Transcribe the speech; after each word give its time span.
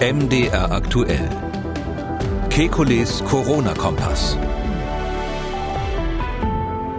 MDR 0.00 0.70
aktuell. 0.70 1.28
Kekules 2.50 3.24
Corona-Kompass. 3.24 4.38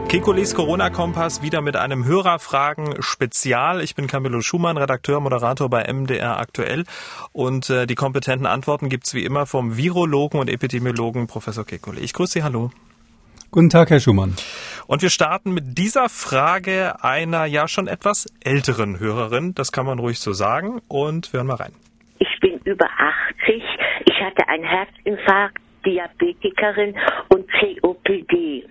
Kekules 0.10 0.54
Corona-Kompass 0.54 1.42
wieder 1.42 1.62
mit 1.62 1.78
einem 1.78 2.04
Hörerfragen-Spezial. 2.04 3.82
Ich 3.82 3.96
bin 3.96 4.08
Camillo 4.08 4.42
Schumann, 4.42 4.76
Redakteur, 4.76 5.22
Moderator 5.22 5.70
bei 5.70 5.86
MDR 5.90 6.40
aktuell. 6.40 6.84
Und 7.32 7.70
äh, 7.70 7.88
die 7.88 7.96
kompetenten 7.96 8.46
Antworten 8.46 8.90
gibt's 8.90 9.14
wie 9.14 9.24
immer 9.24 9.46
vom 9.46 9.78
Virologen 9.78 10.38
und 10.38 10.50
Epidemiologen 10.50 11.28
Professor 11.28 11.66
Kekule. 11.66 12.02
Ich 12.02 12.12
grüße 12.12 12.34
Sie, 12.34 12.44
hallo. 12.44 12.70
Guten 13.52 13.70
Tag, 13.70 13.92
Herr 13.92 14.02
Schumann. 14.02 14.36
Und 14.88 15.02
wir 15.02 15.10
starten 15.10 15.54
mit 15.54 15.78
dieser 15.78 16.10
Frage 16.10 17.02
einer 17.02 17.46
ja 17.46 17.70
schon 17.70 17.88
etwas 17.88 18.28
älteren 18.42 19.00
Hörerin. 19.00 19.56
Das 19.56 19.72
kann 19.72 19.86
man 19.86 20.00
ruhig 20.00 20.20
so 20.20 20.34
sagen. 20.34 20.82
Und 20.90 21.32
wir 21.32 21.38
hören 21.38 21.48
mal 21.48 21.56
rein. 21.56 21.72
Über 22.66 22.88
80. 23.40 23.64
Ich 24.06 24.22
hatte 24.22 24.48
einen 24.48 24.64
Herzinfarkt, 24.64 25.60
Diabetikerin 25.86 26.96
und 27.30 27.48
COPD. 27.52 28.66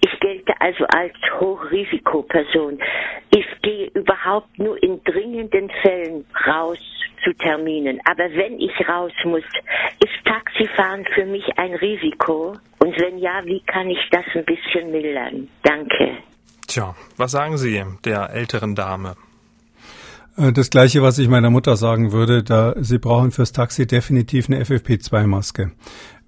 Ich 0.00 0.20
gelte 0.20 0.52
also 0.60 0.84
als 0.86 1.14
Hochrisikoperson. 1.40 2.78
Ich 3.30 3.46
gehe 3.62 3.88
überhaupt 3.94 4.58
nur 4.58 4.80
in 4.82 5.02
dringenden 5.04 5.70
Fällen 5.82 6.24
raus 6.46 6.78
zu 7.24 7.32
Terminen. 7.34 8.00
Aber 8.04 8.24
wenn 8.34 8.58
ich 8.58 8.72
raus 8.88 9.12
muss, 9.24 9.44
ist 10.00 10.24
Taxifahren 10.24 11.04
für 11.14 11.24
mich 11.24 11.44
ein 11.56 11.74
Risiko? 11.74 12.56
Und 12.78 12.98
wenn 13.00 13.18
ja, 13.18 13.42
wie 13.44 13.60
kann 13.60 13.88
ich 13.90 14.00
das 14.10 14.24
ein 14.34 14.44
bisschen 14.44 14.90
mildern? 14.90 15.48
Danke. 15.62 16.18
Tja, 16.66 16.94
was 17.16 17.32
sagen 17.32 17.58
Sie 17.58 17.82
der 18.04 18.30
älteren 18.30 18.74
Dame? 18.74 19.16
Äh, 20.36 20.52
das 20.52 20.70
gleiche, 20.70 21.02
was 21.02 21.18
ich 21.18 21.28
meiner 21.28 21.50
Mutter 21.50 21.76
sagen 21.76 22.12
würde, 22.12 22.42
da 22.42 22.74
Sie 22.78 22.98
brauchen 22.98 23.30
fürs 23.30 23.52
Taxi 23.52 23.86
definitiv 23.86 24.48
eine 24.48 24.62
FFP2-Maske. 24.62 25.72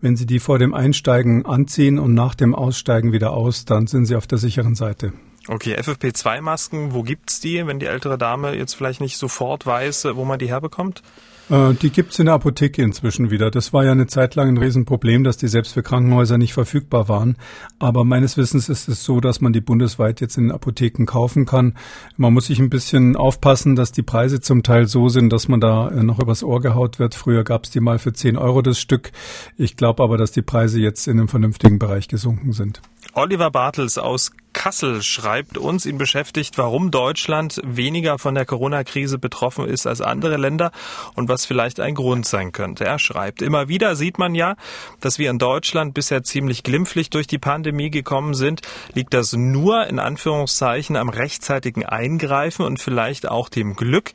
Wenn 0.01 0.17
Sie 0.17 0.27
die 0.27 0.41
vor 0.41 0.59
dem 0.59 0.75
Einsteigen 0.75 1.47
anziehen 1.47 1.98
und 1.98 2.15
nach 2.15 2.34
dem 2.34 2.55
Aussteigen 2.55 3.12
wieder 3.12 3.33
aus, 3.33 3.65
dann 3.65 3.87
sind 3.87 4.06
Sie 4.06 4.17
auf 4.17 4.27
der 4.27 4.39
sicheren 4.39 4.75
Seite. 4.75 5.12
Okay, 5.47 5.77
FFP2-Masken, 5.77 6.95
wo 6.95 7.03
gibt's 7.03 7.41
die, 7.41 7.67
wenn 7.67 7.78
die 7.78 7.87
ältere 7.87 8.17
Dame 8.17 8.55
jetzt 8.56 8.75
vielleicht 8.75 9.01
nicht 9.01 9.19
sofort 9.19 9.67
weiß, 9.67 10.09
wo 10.15 10.25
man 10.25 10.39
die 10.39 10.48
herbekommt? 10.48 11.03
Äh, 11.50 11.75
die 11.75 11.91
gibt's 11.91 12.19
in 12.19 12.27
der 12.27 12.34
Apotheke 12.34 12.83
inzwischen 12.83 13.31
wieder. 13.31 13.50
Das 13.50 13.73
war 13.73 13.84
ja 13.84 13.92
eine 13.92 14.06
Zeit 14.06 14.34
lang 14.34 14.48
ein 14.48 14.59
Riesenproblem, 14.59 15.25
dass 15.25 15.37
die 15.37 15.48
selbst 15.48 15.75
für 15.75 15.83
Krankenhäuser 15.83 16.39
nicht 16.39 16.55
verfügbar 16.55 17.09
waren. 17.09 17.37
Aber 17.78 18.05
meines 18.05 18.37
Wissens 18.37 18.69
ist 18.69 18.89
es 18.89 19.05
so, 19.05 19.20
dass 19.20 19.41
man 19.41 19.53
die 19.53 19.61
bundesweit 19.61 20.20
jetzt 20.20 20.39
in 20.39 20.50
Apotheken 20.50 21.05
kaufen 21.05 21.45
kann. 21.45 21.75
Man 22.17 22.33
muss 22.33 22.47
sich 22.47 22.59
ein 22.59 22.70
bisschen 22.70 23.17
aufpassen, 23.17 23.77
dass 23.77 23.92
die 23.92 24.03
Preise 24.03 24.41
zum 24.41 24.62
Teil 24.62 24.87
so 24.87 25.09
sind, 25.09 25.33
dass 25.33 25.48
man 25.48 25.61
da 25.61 25.89
äh, 25.89 26.03
noch 26.03 26.20
übers 26.20 26.42
Ohr 26.42 26.61
gehaut 26.61 26.98
wird. 26.98 27.15
Früher 27.15 27.45
gab's 27.45 27.70
die 27.70 27.81
mal 27.81 27.98
für 27.98 28.12
10 28.12 28.37
Euro 28.37 28.62
das 28.62 28.78
Stück. 28.78 29.12
Ich 29.56 29.77
glaube 29.77 30.03
aber, 30.03 30.17
dass 30.17 30.33
die 30.33 30.42
Preise 30.42 30.81
jetzt 30.81 31.06
in 31.06 31.19
einem 31.19 31.28
vernünftigen 31.28 31.78
Bereich 31.78 32.09
gesunken 32.09 32.53
sind. 32.53 32.81
Oliver 33.12 33.50
Bartels 33.50 33.98
aus 33.98 34.33
Kassel 34.55 35.02
schreibt 35.02 35.58
uns, 35.58 35.84
ihn 35.84 35.98
beschäftigt, 35.98 36.56
warum 36.56 36.91
Deutschland 36.91 37.60
weniger 37.62 38.19
von 38.19 38.34
der 38.34 38.47
Corona-Krise 38.47 39.19
betroffen 39.19 39.69
ist 39.69 39.86
als 39.86 40.00
andere 40.00 40.38
Länder 40.38 40.72
und 41.14 41.28
was 41.28 41.44
vielleicht 41.44 41.80
ein 41.80 41.94
Grund 41.94 42.24
sein 42.24 42.52
könnte. 42.52 42.86
Er 42.86 42.98
schreibt, 42.98 43.42
immer 43.42 43.69
wieder 43.69 43.97
sieht 43.97 44.19
man 44.19 44.34
ja, 44.34 44.56
dass 45.00 45.19
wir 45.19 45.28
in 45.28 45.38
Deutschland 45.38 45.92
bisher 45.92 46.22
ziemlich 46.22 46.62
glimpflich 46.62 47.10
durch 47.10 47.27
die 47.27 47.38
Pandemie 47.38 47.91
gekommen 47.91 48.32
sind. 48.32 48.62
Liegt 48.94 49.12
das 49.12 49.34
nur 49.34 49.86
in 49.86 49.98
Anführungszeichen 49.98 50.97
am 50.97 51.10
rechtzeitigen 51.10 51.84
Eingreifen 51.84 52.64
und 52.64 52.80
vielleicht 52.80 53.28
auch 53.28 53.50
dem 53.50 53.77
Glück? 53.77 54.12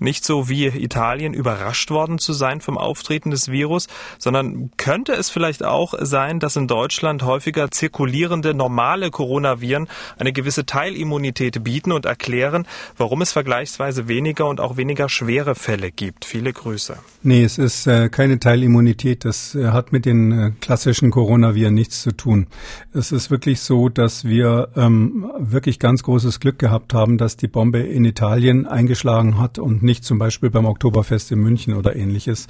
nicht 0.00 0.24
so 0.24 0.48
wie 0.48 0.66
Italien 0.66 1.34
überrascht 1.34 1.90
worden 1.90 2.18
zu 2.18 2.32
sein 2.32 2.60
vom 2.60 2.78
Auftreten 2.78 3.30
des 3.30 3.50
Virus, 3.50 3.88
sondern 4.18 4.70
könnte 4.76 5.12
es 5.12 5.30
vielleicht 5.30 5.64
auch 5.64 5.94
sein, 5.98 6.40
dass 6.40 6.56
in 6.56 6.68
Deutschland 6.68 7.22
häufiger 7.22 7.70
zirkulierende 7.70 8.54
normale 8.54 9.10
Coronaviren 9.10 9.77
eine 10.18 10.32
gewisse 10.32 10.66
Teilimmunität 10.66 11.62
bieten 11.62 11.92
und 11.92 12.06
erklären, 12.06 12.66
warum 12.96 13.22
es 13.22 13.32
vergleichsweise 13.32 14.08
weniger 14.08 14.48
und 14.48 14.60
auch 14.60 14.76
weniger 14.76 15.08
schwere 15.08 15.54
Fälle 15.54 15.92
gibt. 15.92 16.24
Viele 16.24 16.52
Grüße. 16.52 16.96
Nee, 17.22 17.44
es 17.44 17.58
ist 17.58 17.86
äh, 17.86 18.08
keine 18.08 18.40
Teilimmunität. 18.40 19.24
Das 19.24 19.54
äh, 19.54 19.68
hat 19.68 19.92
mit 19.92 20.06
den 20.06 20.32
äh, 20.32 20.52
klassischen 20.60 21.10
Coronaviren 21.10 21.74
nichts 21.74 22.02
zu 22.02 22.12
tun. 22.12 22.46
Es 22.92 23.12
ist 23.12 23.30
wirklich 23.30 23.60
so, 23.60 23.88
dass 23.88 24.24
wir 24.24 24.68
ähm, 24.76 25.30
wirklich 25.38 25.78
ganz 25.78 26.02
großes 26.02 26.40
Glück 26.40 26.58
gehabt 26.58 26.94
haben, 26.94 27.18
dass 27.18 27.36
die 27.36 27.48
Bombe 27.48 27.80
in 27.80 28.04
Italien 28.04 28.66
eingeschlagen 28.66 29.38
hat 29.38 29.58
und 29.58 29.82
nicht 29.82 30.04
zum 30.04 30.18
Beispiel 30.18 30.50
beim 30.50 30.64
Oktoberfest 30.64 31.32
in 31.32 31.40
München 31.40 31.74
oder 31.74 31.96
ähnliches, 31.96 32.46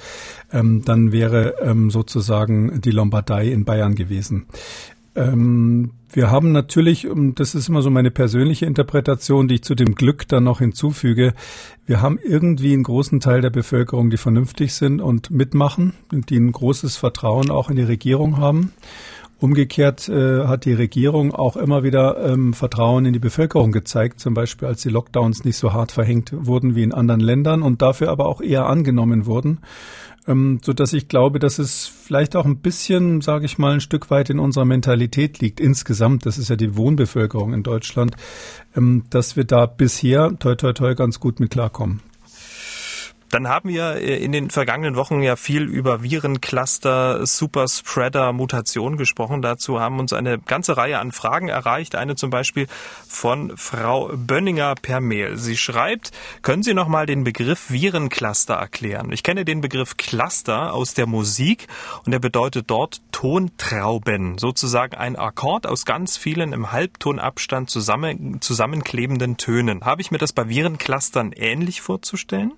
ähm, 0.53 0.85
dann 0.85 1.13
wäre 1.13 1.57
ähm, 1.63 1.91
sozusagen 1.91 2.81
die 2.81 2.91
Lombardei 2.91 3.49
in 3.49 3.65
Bayern 3.65 3.95
gewesen. 3.95 4.47
Ähm, 5.19 5.91
wir 6.11 6.31
haben 6.31 6.53
natürlich, 6.53 7.07
das 7.35 7.55
ist 7.55 7.69
immer 7.69 7.83
so 7.83 7.91
meine 7.91 8.11
persönliche 8.11 8.67
Interpretation, 8.67 9.49
die 9.49 9.57
ich 9.57 9.63
zu 9.63 9.75
dem 9.75 9.95
Glück 9.95 10.27
dann 10.29 10.45
noch 10.45 10.61
hinzufüge, 10.61 11.35
wir 11.87 12.01
haben 12.01 12.19
irgendwie 12.23 12.73
einen 12.73 12.85
großen 12.85 13.21
Teil 13.21 13.43
der 13.43 13.51
Bevölkerung, 13.51 14.09
die 14.09 14.17
vernünftig 14.17 14.75
sind 14.75 15.01
und 15.01 15.31
mitmachen, 15.31 15.95
die 16.13 16.39
ein 16.39 16.53
großes 16.53 16.97
Vertrauen 16.97 17.51
auch 17.51 17.69
in 17.69 17.77
die 17.77 17.83
Regierung 17.83 18.39
haben. 18.39 18.73
Umgekehrt 19.41 20.09
äh, 20.09 20.47
hat 20.47 20.65
die 20.65 20.73
Regierung 20.73 21.33
auch 21.35 21.57
immer 21.57 21.83
wieder 21.83 22.25
ähm, 22.25 22.55
Vertrauen 22.55 23.05
in 23.05 23.13
die 23.13 23.21
Bevölkerung 23.21 23.71
gezeigt, 23.71 24.19
zum 24.19 24.35
Beispiel 24.35 24.67
als 24.67 24.83
die 24.83 24.89
Lockdowns 24.89 25.45
nicht 25.45 25.57
so 25.57 25.73
hart 25.73 25.93
verhängt 25.93 26.33
wurden 26.35 26.75
wie 26.75 26.83
in 26.83 26.93
anderen 26.93 27.21
Ländern 27.21 27.63
und 27.63 27.83
dafür 27.83 28.11
aber 28.11 28.27
auch 28.27 28.41
eher 28.41 28.67
angenommen 28.67 29.27
wurden, 29.27 29.59
ähm, 30.29 30.61
so 30.63 30.73
dass 30.73 30.93
ich 30.93 31.09
glaube, 31.09 31.39
dass 31.39 31.59
es 31.59 31.87
vielleicht 31.87 32.37
auch 32.37 32.45
ein 32.45 32.59
bisschen, 32.59 33.21
sage 33.23 33.47
ich 33.47 33.59
mal, 33.59 33.73
ein 33.73 33.81
Stück 33.81 34.11
weit 34.11 34.31
in 34.31 34.39
unserer 34.39 34.67
Mentalität 34.67 35.41
liegt 35.41 35.59
insgesamt. 35.59 36.27
Das 36.27 36.39
ist 36.39 36.51
ja 36.51 36.57
die 36.57 36.77
Wohnbevölkerung 36.77 37.55
in 37.55 37.63
Deutschland, 37.63 38.15
ähm, 38.77 39.05
dass 39.11 39.37
wir 39.37 39.45
da 39.45 39.67
bisher 39.67 40.39
toi 40.39 40.55
toi 40.55 40.73
toi 40.73 40.95
ganz 40.95 41.19
gut 41.19 41.41
mit 41.41 41.51
klarkommen. 41.51 42.03
Dann 43.31 43.49
haben 43.49 43.69
wir 43.69 43.97
äh, 43.97 44.17
in 44.17 44.33
den 44.33 44.51
vergangenen 44.51 44.97
Wochen 44.97 45.23
ja 45.23 45.37
viel 45.37 45.63
über 45.65 46.03
Virencluster, 46.03 47.27
Superspreader, 47.27 48.33
Mutation 48.33 48.97
gesprochen. 48.97 49.43
Dazu 49.43 49.81
haben 49.81 49.99
uns 49.99 50.13
eine 50.13 50.39
ganze 50.39 50.77
Reihe 50.77 50.99
an 50.99 51.13
Fragen 51.13 51.49
erreicht. 51.49 51.95
Eine 51.95 52.17
zum 52.17 52.31
Beispiel 52.31 52.67
von 53.07 53.57
Frau 53.57 54.11
Bönninger 54.15 54.75
per 54.81 55.01
Mail. 55.01 55.37
Sie 55.37 55.57
schreibt, 55.57 56.13
können 56.43 56.63
Sie 56.63 56.75
noch 56.75 56.89
mal 56.89 57.07
den 57.07 57.25
Begriff 57.25 57.71
Virencluster 57.71 58.55
erklären? 58.55 59.13
Ich 59.13 59.23
kenne 59.23 59.45
den 59.45 59.61
Begriff 59.61 59.97
Cluster 59.97 60.73
aus 60.73 60.95
der 60.95 61.07
Musik 61.07 61.67
und 62.07 62.13
er 62.13 62.21
bedeutet 62.21 62.71
dort 62.71 63.01
Tontrauben, 63.13 64.39
sozusagen 64.39 64.95
ein 64.95 65.17
Akkord 65.17 65.67
aus 65.67 65.85
ganz 65.85 66.17
vielen 66.17 66.53
im 66.53 66.73
Halbtonabstand 66.73 67.69
zusammen, 67.69 68.41
zusammenklebenden 68.41 69.37
Tönen. 69.37 69.85
Habe 69.85 70.01
ich 70.01 70.11
mir 70.11 70.19
das 70.19 70.33
bei 70.33 70.49
Virenclustern 70.49 71.33
ähnlich 71.33 71.81
vorzustellen? 71.81 72.53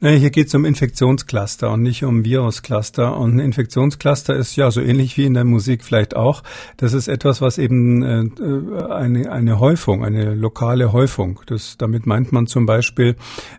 Nee, 0.00 0.18
hier 0.18 0.30
geht 0.30 0.48
es 0.48 0.54
um 0.54 0.64
Infektionscluster 0.64 1.70
und 1.70 1.82
nicht 1.82 2.02
um 2.04 2.24
Viruscluster. 2.24 3.16
Und 3.16 3.36
ein 3.36 3.38
Infektionscluster 3.38 4.34
ist 4.34 4.56
ja 4.56 4.70
so 4.72 4.80
ähnlich 4.80 5.16
wie 5.16 5.24
in 5.24 5.34
der 5.34 5.44
Musik 5.44 5.84
vielleicht 5.84 6.16
auch. 6.16 6.42
Das 6.76 6.92
ist 6.92 7.06
etwas, 7.06 7.40
was 7.40 7.56
eben 7.56 8.02
äh, 8.02 8.92
eine, 8.92 9.30
eine 9.30 9.60
Häufung, 9.60 10.04
eine 10.04 10.34
lokale 10.34 10.92
Häufung. 10.92 11.40
Das, 11.46 11.76
damit 11.78 12.04
meint 12.06 12.32
man 12.32 12.48
zum 12.48 12.66
Beispiel, 12.66 13.14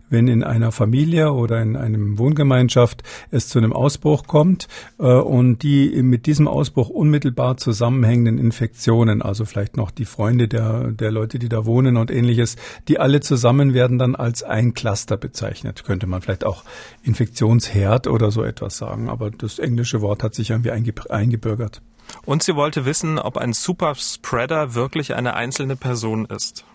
wenn 0.09 0.27
in 0.27 0.43
einer 0.43 0.71
Familie 0.71 1.31
oder 1.31 1.61
in 1.61 1.75
einem 1.75 2.17
Wohngemeinschaft 2.17 3.03
es 3.31 3.47
zu 3.47 3.59
einem 3.59 3.73
Ausbruch 3.73 4.27
kommt 4.27 4.67
äh, 4.99 5.03
und 5.03 5.63
die 5.63 6.01
mit 6.03 6.25
diesem 6.25 6.47
Ausbruch 6.47 6.89
unmittelbar 6.89 7.57
zusammenhängenden 7.57 8.37
Infektionen, 8.37 9.21
also 9.21 9.45
vielleicht 9.45 9.77
noch 9.77 9.91
die 9.91 10.05
Freunde 10.05 10.47
der, 10.47 10.91
der 10.91 11.11
Leute, 11.11 11.39
die 11.39 11.49
da 11.49 11.65
wohnen 11.65 11.97
und 11.97 12.11
ähnliches, 12.11 12.57
die 12.87 12.99
alle 12.99 13.21
zusammen 13.21 13.73
werden 13.73 13.97
dann 13.97 14.15
als 14.15 14.43
ein 14.43 14.73
Cluster 14.73 15.17
bezeichnet, 15.17 15.82
könnte 15.83 16.07
man 16.07 16.21
vielleicht 16.21 16.45
auch 16.45 16.63
Infektionsherd 17.03 18.07
oder 18.07 18.31
so 18.31 18.43
etwas 18.43 18.77
sagen. 18.77 19.09
Aber 19.09 19.31
das 19.31 19.59
englische 19.59 20.01
Wort 20.01 20.23
hat 20.23 20.35
sich 20.35 20.49
irgendwie 20.49 20.71
eingebürgert. 20.71 21.81
Und 22.25 22.43
sie 22.43 22.55
wollte 22.55 22.85
wissen, 22.85 23.17
ob 23.19 23.37
ein 23.37 23.53
Superspreader 23.53 24.75
wirklich 24.75 25.15
eine 25.15 25.35
einzelne 25.35 25.75
Person 25.75 26.25
ist. 26.25 26.65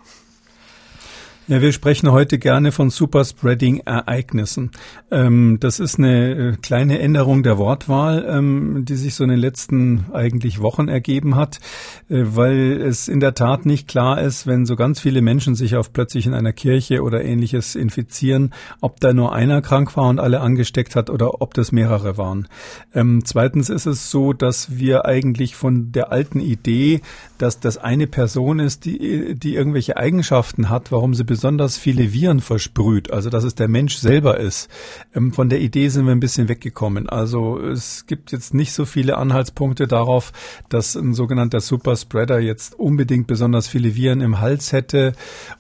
Ja, 1.50 1.62
wir 1.62 1.72
sprechen 1.72 2.12
heute 2.12 2.38
gerne 2.38 2.72
von 2.72 2.90
Superspreading-Ereignissen. 2.90 4.70
Ähm, 5.10 5.56
das 5.58 5.80
ist 5.80 5.96
eine 5.96 6.32
äh, 6.32 6.56
kleine 6.60 6.98
Änderung 6.98 7.42
der 7.42 7.56
Wortwahl, 7.56 8.26
ähm, 8.28 8.84
die 8.84 8.96
sich 8.96 9.14
so 9.14 9.24
in 9.24 9.30
den 9.30 9.38
letzten 9.38 10.04
eigentlich 10.12 10.60
Wochen 10.60 10.88
ergeben 10.88 11.36
hat, 11.36 11.58
äh, 12.10 12.20
weil 12.22 12.82
es 12.82 13.08
in 13.08 13.20
der 13.20 13.32
Tat 13.32 13.64
nicht 13.64 13.88
klar 13.88 14.20
ist, 14.20 14.46
wenn 14.46 14.66
so 14.66 14.76
ganz 14.76 15.00
viele 15.00 15.22
Menschen 15.22 15.54
sich 15.54 15.74
auf 15.74 15.90
plötzlich 15.94 16.26
in 16.26 16.34
einer 16.34 16.52
Kirche 16.52 17.02
oder 17.02 17.24
ähnliches 17.24 17.76
infizieren, 17.76 18.52
ob 18.82 19.00
da 19.00 19.14
nur 19.14 19.32
einer 19.32 19.62
krank 19.62 19.96
war 19.96 20.10
und 20.10 20.20
alle 20.20 20.40
angesteckt 20.40 20.96
hat 20.96 21.08
oder 21.08 21.40
ob 21.40 21.54
das 21.54 21.72
mehrere 21.72 22.18
waren. 22.18 22.46
Ähm, 22.92 23.22
zweitens 23.24 23.70
ist 23.70 23.86
es 23.86 24.10
so, 24.10 24.34
dass 24.34 24.76
wir 24.76 25.06
eigentlich 25.06 25.56
von 25.56 25.92
der 25.92 26.12
alten 26.12 26.40
Idee, 26.40 27.00
dass 27.38 27.58
das 27.58 27.78
eine 27.78 28.06
Person 28.06 28.58
ist, 28.58 28.84
die, 28.84 29.34
die 29.34 29.54
irgendwelche 29.54 29.96
Eigenschaften 29.96 30.68
hat, 30.68 30.92
warum 30.92 31.14
sie 31.14 31.24
besonders 31.38 31.79
viele 31.79 32.12
Viren 32.12 32.40
versprüht, 32.40 33.12
also 33.12 33.31
dass 33.31 33.44
es 33.44 33.55
der 33.55 33.69
Mensch 33.69 33.94
selber 33.99 34.40
ist. 34.40 34.69
Ähm, 35.14 35.32
von 35.32 35.49
der 35.49 35.61
Idee 35.61 35.88
sind 35.88 36.05
wir 36.05 36.11
ein 36.11 36.19
bisschen 36.19 36.49
weggekommen. 36.49 37.08
Also 37.08 37.61
es 37.61 38.06
gibt 38.06 38.32
jetzt 38.32 38.55
nicht 38.55 38.73
so 38.73 38.85
viele 38.85 39.17
Anhaltspunkte 39.17 39.87
darauf, 39.87 40.32
dass 40.69 40.96
ein 40.96 41.14
sogenannter 41.14 41.61
Superspreader 41.61 42.40
jetzt 42.40 42.76
unbedingt 42.76 43.29
besonders 43.29 43.69
viele 43.69 43.94
Viren 43.94 44.20
im 44.20 44.40
Hals 44.40 44.73
hätte 44.73 45.12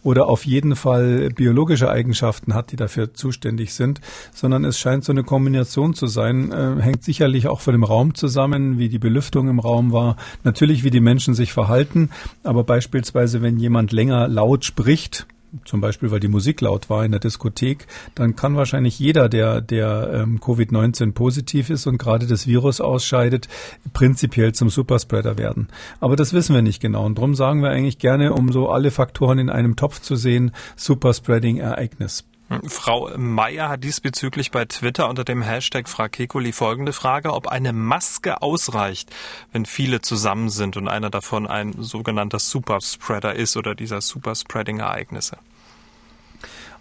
oder 0.02 0.26
auf 0.26 0.44
jeden 0.46 0.74
Fall 0.74 1.28
biologische 1.28 1.88
Eigenschaften 1.88 2.54
hat, 2.54 2.72
die 2.72 2.76
dafür 2.76 3.14
zuständig 3.14 3.72
sind, 3.72 4.00
sondern 4.34 4.64
es 4.64 4.80
scheint 4.80 5.04
so 5.04 5.12
eine 5.12 5.22
Kombination 5.22 5.94
zu 5.94 6.08
sein, 6.08 6.50
äh, 6.50 6.82
hängt 6.82 7.04
sicherlich 7.04 7.46
auch 7.46 7.60
von 7.60 7.72
dem 7.72 7.84
Raum 7.84 8.16
zusammen, 8.16 8.80
wie 8.80 8.88
die 8.88 8.98
Belüftung 8.98 9.48
im 9.48 9.60
Raum 9.60 9.92
war, 9.92 10.16
natürlich 10.42 10.82
wie 10.82 10.90
die 10.90 10.98
Menschen 10.98 11.34
sich 11.34 11.52
verhalten, 11.52 12.10
aber 12.42 12.64
beispielsweise 12.64 13.42
wenn 13.42 13.60
jemand 13.60 13.92
länger 13.92 14.26
laut 14.26 14.64
spricht, 14.64 15.28
zum 15.64 15.80
Beispiel 15.80 16.10
weil 16.10 16.20
die 16.20 16.28
Musik 16.28 16.60
laut 16.60 16.90
war 16.90 17.04
in 17.04 17.12
der 17.12 17.20
Diskothek, 17.20 17.86
dann 18.14 18.36
kann 18.36 18.56
wahrscheinlich 18.56 18.98
jeder, 18.98 19.28
der, 19.28 19.60
der 19.60 20.10
ähm, 20.12 20.40
Covid-19 20.40 21.12
positiv 21.12 21.70
ist 21.70 21.86
und 21.86 21.98
gerade 21.98 22.26
das 22.26 22.46
Virus 22.46 22.80
ausscheidet, 22.80 23.48
prinzipiell 23.92 24.52
zum 24.52 24.70
Superspreader 24.70 25.38
werden. 25.38 25.68
Aber 26.00 26.16
das 26.16 26.32
wissen 26.32 26.54
wir 26.54 26.62
nicht 26.62 26.80
genau. 26.80 27.04
Und 27.06 27.18
darum 27.18 27.34
sagen 27.34 27.62
wir 27.62 27.70
eigentlich 27.70 27.98
gerne, 27.98 28.32
um 28.32 28.52
so 28.52 28.68
alle 28.68 28.90
Faktoren 28.90 29.38
in 29.38 29.50
einem 29.50 29.76
Topf 29.76 30.00
zu 30.00 30.16
sehen, 30.16 30.52
Superspreading-Ereignis. 30.76 32.24
Frau 32.66 33.10
Meyer 33.16 33.68
hat 33.68 33.84
diesbezüglich 33.84 34.50
bei 34.50 34.64
Twitter 34.64 35.08
unter 35.08 35.24
dem 35.24 35.42
Hashtag 35.42 35.88
Frakekuli 35.88 36.52
folgende 36.52 36.94
Frage, 36.94 37.34
ob 37.34 37.48
eine 37.48 37.74
Maske 37.74 38.40
ausreicht, 38.40 39.14
wenn 39.52 39.66
viele 39.66 40.00
zusammen 40.00 40.48
sind 40.48 40.76
und 40.76 40.88
einer 40.88 41.10
davon 41.10 41.46
ein 41.46 41.74
sogenannter 41.78 42.38
Superspreader 42.38 43.34
ist 43.34 43.56
oder 43.56 43.74
dieser 43.74 44.00
Superspreading-Ereignisse. 44.00 45.36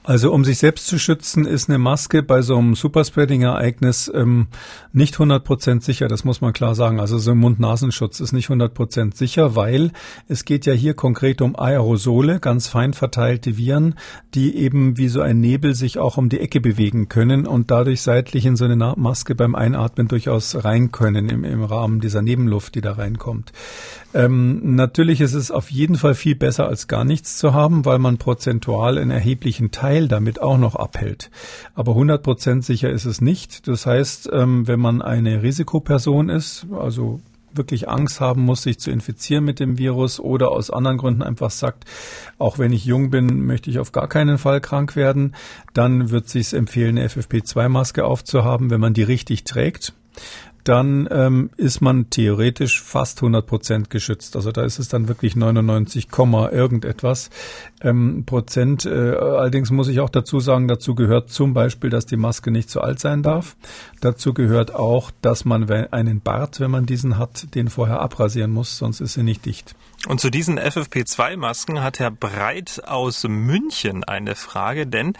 Also 0.07 0.31
um 0.31 0.45
sich 0.45 0.57
selbst 0.59 0.87
zu 0.87 0.99
schützen, 0.99 1.45
ist 1.45 1.67
eine 1.67 1.79
Maske 1.79 2.23
bei 2.23 2.41
so 2.41 2.57
einem 2.57 2.75
Superspreading-Ereignis 2.75 4.09
ähm, 4.15 4.47
nicht 4.93 5.15
100% 5.17 5.83
sicher, 5.83 6.07
das 6.07 6.23
muss 6.23 6.39
man 6.39 6.53
klar 6.53 6.75
sagen. 6.75 7.01
Also 7.01 7.17
so 7.17 7.31
ein 7.31 7.37
Mund-Nasenschutz 7.39 8.21
ist 8.21 8.31
nicht 8.31 8.47
100% 8.47 9.17
sicher, 9.17 9.57
weil 9.57 9.91
es 10.29 10.45
geht 10.45 10.65
ja 10.65 10.71
hier 10.71 10.93
konkret 10.93 11.41
um 11.41 11.59
Aerosole, 11.59 12.39
ganz 12.39 12.69
fein 12.69 12.93
verteilte 12.93 13.57
Viren, 13.57 13.95
die 14.33 14.55
eben 14.55 14.97
wie 14.97 15.09
so 15.09 15.19
ein 15.19 15.41
Nebel 15.41 15.75
sich 15.75 15.99
auch 15.99 16.15
um 16.15 16.29
die 16.29 16.39
Ecke 16.39 16.61
bewegen 16.61 17.09
können 17.09 17.45
und 17.45 17.69
dadurch 17.69 17.99
seitlich 18.01 18.45
in 18.45 18.55
so 18.55 18.63
eine 18.63 18.77
Maske 18.95 19.35
beim 19.35 19.55
Einatmen 19.55 20.07
durchaus 20.07 20.63
rein 20.63 20.93
können 20.93 21.27
im, 21.27 21.43
im 21.43 21.65
Rahmen 21.65 21.99
dieser 21.99 22.21
Nebenluft, 22.21 22.75
die 22.75 22.81
da 22.81 22.93
reinkommt. 22.93 23.51
Ähm, 24.13 24.75
natürlich 24.75 25.19
ist 25.19 25.33
es 25.33 25.51
auf 25.51 25.69
jeden 25.69 25.95
Fall 25.95 26.15
viel 26.15 26.35
besser 26.35 26.65
als 26.65 26.87
gar 26.87 27.03
nichts 27.03 27.37
zu 27.37 27.53
haben, 27.53 27.83
weil 27.83 27.99
man 27.99 28.17
prozentual 28.17 28.97
einen 28.97 29.11
erheblichen 29.11 29.71
Teil 29.71 29.96
damit 30.05 30.41
auch 30.41 30.57
noch 30.57 30.75
abhält. 30.75 31.31
Aber 31.73 31.93
100 31.93 32.21
Prozent 32.21 32.63
sicher 32.63 32.91
ist 32.91 33.05
es 33.05 33.21
nicht. 33.21 33.67
Das 33.67 33.85
heißt, 33.85 34.29
ähm, 34.31 34.67
wenn 34.67 34.79
man 34.79 35.01
eine 35.01 35.41
Risikoperson 35.41 36.29
ist, 36.29 36.67
also 36.71 37.19
wirklich 37.53 37.89
Angst 37.89 38.21
haben 38.21 38.43
muss, 38.43 38.61
sich 38.61 38.79
zu 38.79 38.91
infizieren 38.91 39.43
mit 39.43 39.59
dem 39.59 39.77
Virus 39.77 40.19
oder 40.19 40.51
aus 40.51 40.69
anderen 40.69 40.97
Gründen 40.97 41.23
einfach 41.23 41.49
sagt, 41.49 41.85
auch 42.37 42.59
wenn 42.59 42.71
ich 42.71 42.85
jung 42.85 43.09
bin, 43.09 43.45
möchte 43.45 43.69
ich 43.71 43.79
auf 43.79 43.91
gar 43.91 44.07
keinen 44.07 44.37
Fall 44.37 44.61
krank 44.61 44.95
werden, 44.95 45.35
dann 45.73 46.11
wird 46.11 46.29
sich 46.29 46.53
empfehlen, 46.53 46.97
eine 46.97 47.07
FFP2-Maske 47.07 48.05
aufzuhaben, 48.05 48.69
wenn 48.69 48.79
man 48.79 48.93
die 48.93 49.03
richtig 49.03 49.43
trägt 49.43 49.93
dann 50.67 51.07
ähm, 51.11 51.49
ist 51.55 51.79
man 51.79 52.09
theoretisch 52.09 52.81
fast 52.81 53.19
100 53.19 53.45
Prozent 53.45 53.89
geschützt. 53.89 54.35
Also 54.35 54.51
da 54.51 54.63
ist 54.63 54.79
es 54.79 54.89
dann 54.89 55.07
wirklich 55.07 55.35
99, 55.35 56.07
irgendetwas 56.51 57.29
ähm, 57.81 58.23
Prozent. 58.25 58.85
Äh, 58.85 58.89
allerdings 58.89 59.71
muss 59.71 59.87
ich 59.87 60.01
auch 60.01 60.09
dazu 60.09 60.39
sagen, 60.41 60.67
dazu 60.67 60.93
gehört 60.93 61.29
zum 61.29 61.53
Beispiel, 61.53 61.89
dass 61.89 62.05
die 62.05 62.17
Maske 62.17 62.51
nicht 62.51 62.69
zu 62.69 62.81
alt 62.81 62.99
sein 62.99 63.23
darf. 63.23 63.55
Dazu 64.01 64.33
gehört 64.33 64.75
auch, 64.75 65.11
dass 65.21 65.45
man 65.45 65.69
einen 65.69 66.19
Bart, 66.19 66.59
wenn 66.59 66.71
man 66.71 66.85
diesen 66.85 67.17
hat, 67.17 67.55
den 67.55 67.69
vorher 67.69 68.01
abrasieren 68.01 68.51
muss, 68.51 68.77
sonst 68.77 68.99
ist 68.99 69.13
sie 69.13 69.23
nicht 69.23 69.45
dicht. 69.45 69.73
Und 70.05 70.21
zu 70.21 70.29
diesen 70.29 70.59
FFP2-Masken 70.59 71.81
hat 71.83 71.99
Herr 71.99 72.11
Breit 72.11 72.81
aus 72.85 73.27
München 73.27 74.03
eine 74.03 74.35
Frage, 74.35 74.85
denn 74.85 75.13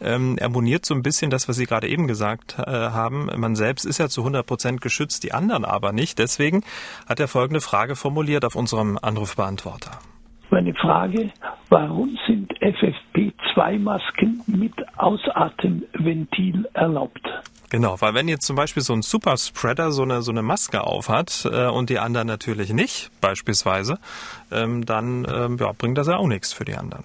ähm, 0.00 0.36
er 0.38 0.48
moniert 0.48 0.84
so 0.84 0.94
ein 0.94 1.02
bisschen 1.02 1.30
das, 1.30 1.48
was 1.48 1.56
Sie 1.56 1.64
gerade 1.64 1.88
eben 1.88 2.06
gesagt 2.06 2.56
äh, 2.58 2.62
haben. 2.64 3.30
Man 3.36 3.54
selbst 3.54 3.84
ist 3.84 3.98
ja 3.98 4.08
zu 4.08 4.22
100 4.22 4.44
Prozent 4.44 4.80
geschützt, 4.80 5.22
die 5.22 5.32
anderen 5.32 5.64
aber 5.64 5.92
nicht. 5.92 6.18
Deswegen 6.18 6.64
hat 7.08 7.20
er 7.20 7.28
folgende 7.28 7.60
Frage 7.60 7.96
formuliert 7.96 8.44
auf 8.44 8.56
unserem 8.56 8.98
Anrufbeantworter. 9.00 9.92
Meine 10.50 10.74
Frage, 10.74 11.30
warum 11.70 12.16
sind 12.26 12.52
FFP2-Masken 12.60 14.42
mit 14.46 14.74
Ausatemventil 14.96 16.68
erlaubt? 16.72 17.26
Genau, 17.68 18.00
weil 18.00 18.14
wenn 18.14 18.28
jetzt 18.28 18.46
zum 18.46 18.54
Beispiel 18.54 18.82
so 18.82 18.92
ein 18.92 19.02
Superspreader 19.02 19.90
so 19.90 20.02
eine, 20.02 20.22
so 20.22 20.30
eine 20.30 20.42
Maske 20.42 20.84
aufhat 20.84 21.48
äh, 21.50 21.66
und 21.66 21.90
die 21.90 21.98
anderen 21.98 22.28
natürlich 22.28 22.70
nicht, 22.70 23.10
beispielsweise, 23.20 23.98
ähm, 24.52 24.86
dann 24.86 25.26
ähm, 25.28 25.56
ja, 25.58 25.72
bringt 25.72 25.98
das 25.98 26.06
ja 26.06 26.16
auch 26.16 26.28
nichts 26.28 26.52
für 26.52 26.64
die 26.64 26.76
anderen. 26.76 27.02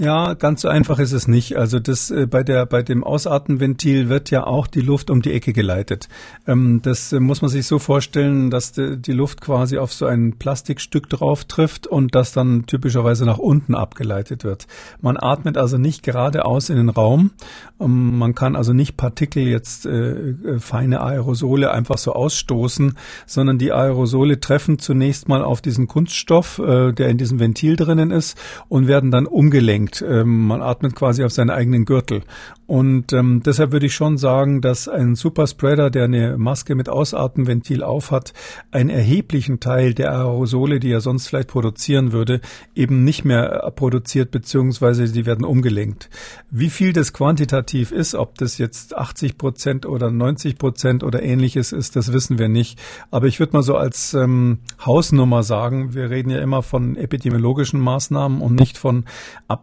Ja, 0.00 0.32
ganz 0.32 0.62
so 0.62 0.68
einfach 0.68 0.98
ist 0.98 1.12
es 1.12 1.28
nicht. 1.28 1.58
Also 1.58 1.78
das 1.78 2.10
äh, 2.10 2.26
bei 2.26 2.42
der 2.42 2.64
bei 2.64 2.82
dem 2.82 3.04
Ausatmenventil 3.04 4.08
wird 4.08 4.30
ja 4.30 4.46
auch 4.46 4.66
die 4.66 4.80
Luft 4.80 5.10
um 5.10 5.20
die 5.20 5.30
Ecke 5.30 5.52
geleitet. 5.52 6.08
Ähm, 6.46 6.80
das 6.82 7.12
äh, 7.12 7.20
muss 7.20 7.42
man 7.42 7.50
sich 7.50 7.66
so 7.66 7.78
vorstellen, 7.78 8.48
dass 8.48 8.72
de, 8.72 8.96
die 8.96 9.12
Luft 9.12 9.42
quasi 9.42 9.76
auf 9.76 9.92
so 9.92 10.06
ein 10.06 10.38
Plastikstück 10.38 11.10
drauf 11.10 11.44
trifft 11.44 11.86
und 11.86 12.14
das 12.14 12.32
dann 12.32 12.64
typischerweise 12.64 13.26
nach 13.26 13.36
unten 13.36 13.74
abgeleitet 13.74 14.42
wird. 14.42 14.66
Man 15.02 15.18
atmet 15.18 15.58
also 15.58 15.76
nicht 15.76 16.02
geradeaus 16.02 16.70
in 16.70 16.76
den 16.76 16.88
Raum. 16.88 17.32
Ähm, 17.78 18.16
man 18.16 18.34
kann 18.34 18.56
also 18.56 18.72
nicht 18.72 18.96
Partikel 18.96 19.42
jetzt 19.48 19.84
äh, 19.84 20.30
äh, 20.30 20.60
feine 20.60 21.02
Aerosole 21.02 21.72
einfach 21.72 21.98
so 21.98 22.14
ausstoßen, 22.14 22.94
sondern 23.26 23.58
die 23.58 23.70
Aerosole 23.70 24.40
treffen 24.40 24.78
zunächst 24.78 25.28
mal 25.28 25.44
auf 25.44 25.60
diesen 25.60 25.88
Kunststoff, 25.88 26.58
äh, 26.58 26.92
der 26.92 27.10
in 27.10 27.18
diesem 27.18 27.38
Ventil 27.38 27.76
drinnen 27.76 28.10
ist 28.10 28.38
und 28.70 28.88
werden 28.88 29.10
dann 29.10 29.26
umgelenkt 29.26 29.89
atmet. 29.90 30.04
Ähm, 30.06 30.46
man 30.46 30.62
atmet 30.62 30.94
quasi 30.94 31.24
auf 31.24 31.32
seinen 31.32 31.50
eigenen 31.50 31.84
Gürtel. 31.84 32.22
Und 32.66 33.12
ähm, 33.12 33.42
deshalb 33.44 33.72
würde 33.72 33.86
ich 33.86 33.94
schon 33.94 34.16
sagen, 34.16 34.60
dass 34.60 34.86
ein 34.86 35.16
Superspreader, 35.16 35.90
der 35.90 36.04
eine 36.04 36.38
Maske 36.38 36.76
mit 36.76 36.88
Ausatmenventil 36.88 37.82
aufhat, 37.82 38.32
einen 38.70 38.90
erheblichen 38.90 39.58
Teil 39.58 39.92
der 39.92 40.12
Aerosole, 40.12 40.78
die 40.78 40.92
er 40.92 41.00
sonst 41.00 41.26
vielleicht 41.26 41.48
produzieren 41.48 42.12
würde, 42.12 42.40
eben 42.76 43.02
nicht 43.02 43.24
mehr 43.24 43.72
produziert, 43.74 44.30
beziehungsweise 44.30 45.10
die 45.10 45.26
werden 45.26 45.44
umgelenkt. 45.44 46.10
Wie 46.52 46.70
viel 46.70 46.92
das 46.92 47.12
quantitativ 47.12 47.90
ist, 47.90 48.14
ob 48.14 48.38
das 48.38 48.58
jetzt 48.58 48.96
80 48.96 49.36
Prozent 49.36 49.84
oder 49.84 50.12
90 50.12 50.56
Prozent 50.56 51.02
oder 51.02 51.24
ähnliches 51.24 51.72
ist, 51.72 51.96
das 51.96 52.12
wissen 52.12 52.38
wir 52.38 52.48
nicht. 52.48 52.78
Aber 53.10 53.26
ich 53.26 53.40
würde 53.40 53.54
mal 53.54 53.62
so 53.62 53.76
als 53.76 54.14
ähm, 54.14 54.58
Hausnummer 54.84 55.42
sagen, 55.42 55.94
wir 55.94 56.08
reden 56.10 56.30
ja 56.30 56.38
immer 56.38 56.62
von 56.62 56.94
epidemiologischen 56.94 57.80
Maßnahmen 57.80 58.40
und 58.40 58.54
nicht 58.54 58.78
von 58.78 59.06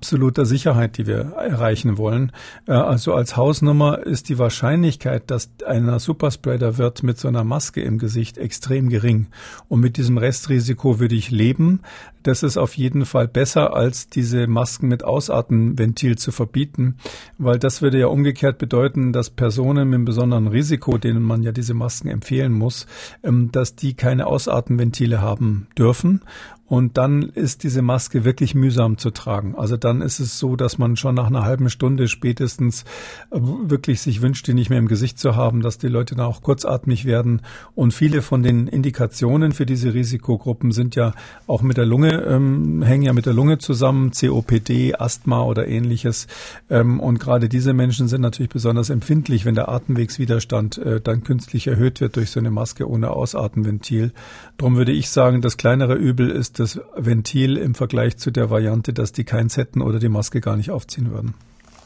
absoluter 0.08 0.46
Sicherheit, 0.46 0.98
die 0.98 1.06
wir 1.06 1.34
erreichen 1.36 1.98
wollen. 1.98 2.32
Äh, 2.66 2.72
also 2.72 3.14
als 3.14 3.36
Hausnummer 3.36 4.06
ist 4.06 4.30
die 4.30 4.40
Wahrscheinlichkeit, 4.40 5.30
dass 5.30 5.50
einer 5.66 6.00
Superspreader 6.00 6.78
wird 6.78 7.04
mit 7.04 7.20
so 7.20 7.28
einer 7.28 7.44
Maske 7.44 7.82
im 7.82 7.98
Gesicht 7.98 8.38
extrem 8.38 8.88
gering. 8.88 9.28
Und 9.68 9.82
mit 9.82 9.98
diesem 9.98 10.18
Restrisiko 10.18 11.02
würde 11.02 11.16
ich 11.16 11.30
leben. 11.30 11.82
Das 12.24 12.42
ist 12.42 12.56
auf 12.56 12.78
jeden 12.78 13.06
Fall 13.06 13.28
besser, 13.28 13.74
als 13.76 14.08
diese 14.08 14.48
Masken 14.48 14.88
mit 14.88 15.04
Ausatmenventil 15.04 16.18
zu 16.18 16.32
verbieten, 16.32 16.96
weil 17.38 17.60
das 17.60 17.82
würde 17.82 18.00
ja 18.00 18.08
umgekehrt 18.08 18.60
bedeuten, 18.60 19.12
dass 19.12 19.30
Personen 19.30 19.90
mit 19.90 19.96
einem 19.96 20.06
besonderen 20.06 20.48
Risiko, 20.48 20.98
denen 20.98 21.22
man 21.22 21.44
ja 21.44 21.52
diese 21.52 21.74
Masken 21.74 22.08
empfehlen 22.08 22.54
muss, 22.54 22.88
ähm, 23.24 23.52
dass 23.52 23.76
die 23.76 23.94
keine 23.94 24.28
Ausatmenventile 24.28 25.22
haben 25.22 25.68
dürfen. 25.78 26.22
Und 26.68 26.98
dann 26.98 27.22
ist 27.24 27.64
diese 27.64 27.82
Maske 27.82 28.26
wirklich 28.26 28.54
mühsam 28.54 28.98
zu 28.98 29.12
tragen. 29.12 29.56
Also 29.56 29.78
dann 29.78 30.02
ist 30.02 30.20
es 30.20 30.38
so, 30.38 30.58
dass 30.58 30.78
man 30.78 30.98
schon 30.98 31.16
nach 31.16 31.28
einer 31.28 31.44
halben 31.44 31.70
Stunde 31.70 32.10
spätestens 32.10 32.84
äh, 33.32 33.40
wirklich 33.42 34.02
sich 34.02 34.22
wünscht, 34.22 34.48
die 34.48 34.54
nicht 34.54 34.70
mehr 34.70 34.80
im 34.80 34.90
Gesicht 34.90 35.18
zu 35.18 35.38
haben, 35.38 35.62
dass 35.62 35.78
die 35.78 35.88
Leute 35.88 36.16
dann 36.16 36.26
auch 36.26 36.42
kurzatmig 36.42 37.06
werden. 37.06 37.42
Und 37.74 37.94
viele 37.94 38.22
von 38.22 38.44
den 38.44 38.68
Indikationen 38.68 39.54
für 39.54 39.66
diese 39.66 39.94
Risikogruppen 39.94 40.74
sind 40.74 40.96
ja 40.96 41.14
auch 41.48 41.62
mit 41.62 41.78
der 41.78 41.86
Lunge, 41.86 42.24
ähm, 42.24 42.82
hängen 42.82 43.04
ja 43.04 43.14
mit 43.14 43.26
der 43.26 43.34
Lunge 43.34 43.60
zusammen, 43.60 44.12
COPD, 44.12 44.96
Asthma 44.96 45.44
oder 45.44 45.70
ähnliches. 45.70 46.28
Ähm, 46.70 47.00
und 47.00 47.20
gerade 47.20 47.48
diese 47.48 47.72
Menschen 47.72 48.10
sind 48.10 48.20
natürlich 48.20 48.52
besonders 48.52 48.90
empfindlich, 48.90 49.46
wenn 49.46 49.56
der 49.56 49.70
Atemwegswiderstand 49.70 50.80
äh, 50.80 51.00
dann 51.00 51.24
künstlich 51.24 51.68
erhöht 51.68 52.02
wird 52.02 52.18
durch 52.18 52.30
so 52.30 52.42
eine 52.42 52.52
Maske 52.52 52.90
ohne 52.90 53.12
Ausatmenventil. 53.12 54.12
Darum 54.58 54.76
würde 54.76 54.92
ich 54.92 55.10
sagen, 55.10 55.42
das 55.42 55.56
kleinere 55.56 55.96
Übel 55.96 56.30
ist 56.30 56.57
das 56.60 56.80
Ventil 56.96 57.58
im 57.58 57.76
Vergleich 57.76 58.18
zu 58.18 58.32
der 58.32 58.50
Variante, 58.50 58.94
dass 58.94 59.12
die 59.12 59.24
keins 59.24 59.58
hätten 59.58 59.82
oder 59.82 60.00
die 60.00 60.10
Maske 60.10 60.42
gar 60.42 60.56
nicht 60.56 60.72
aufziehen 60.72 61.12
würden. 61.12 61.34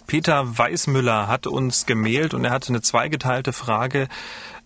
Peter 0.07 0.57
Weißmüller 0.57 1.27
hat 1.27 1.47
uns 1.47 1.85
gemailt 1.85 2.33
und 2.33 2.43
er 2.43 2.51
hatte 2.51 2.69
eine 2.69 2.81
zweigeteilte 2.81 3.53
Frage. 3.53 4.09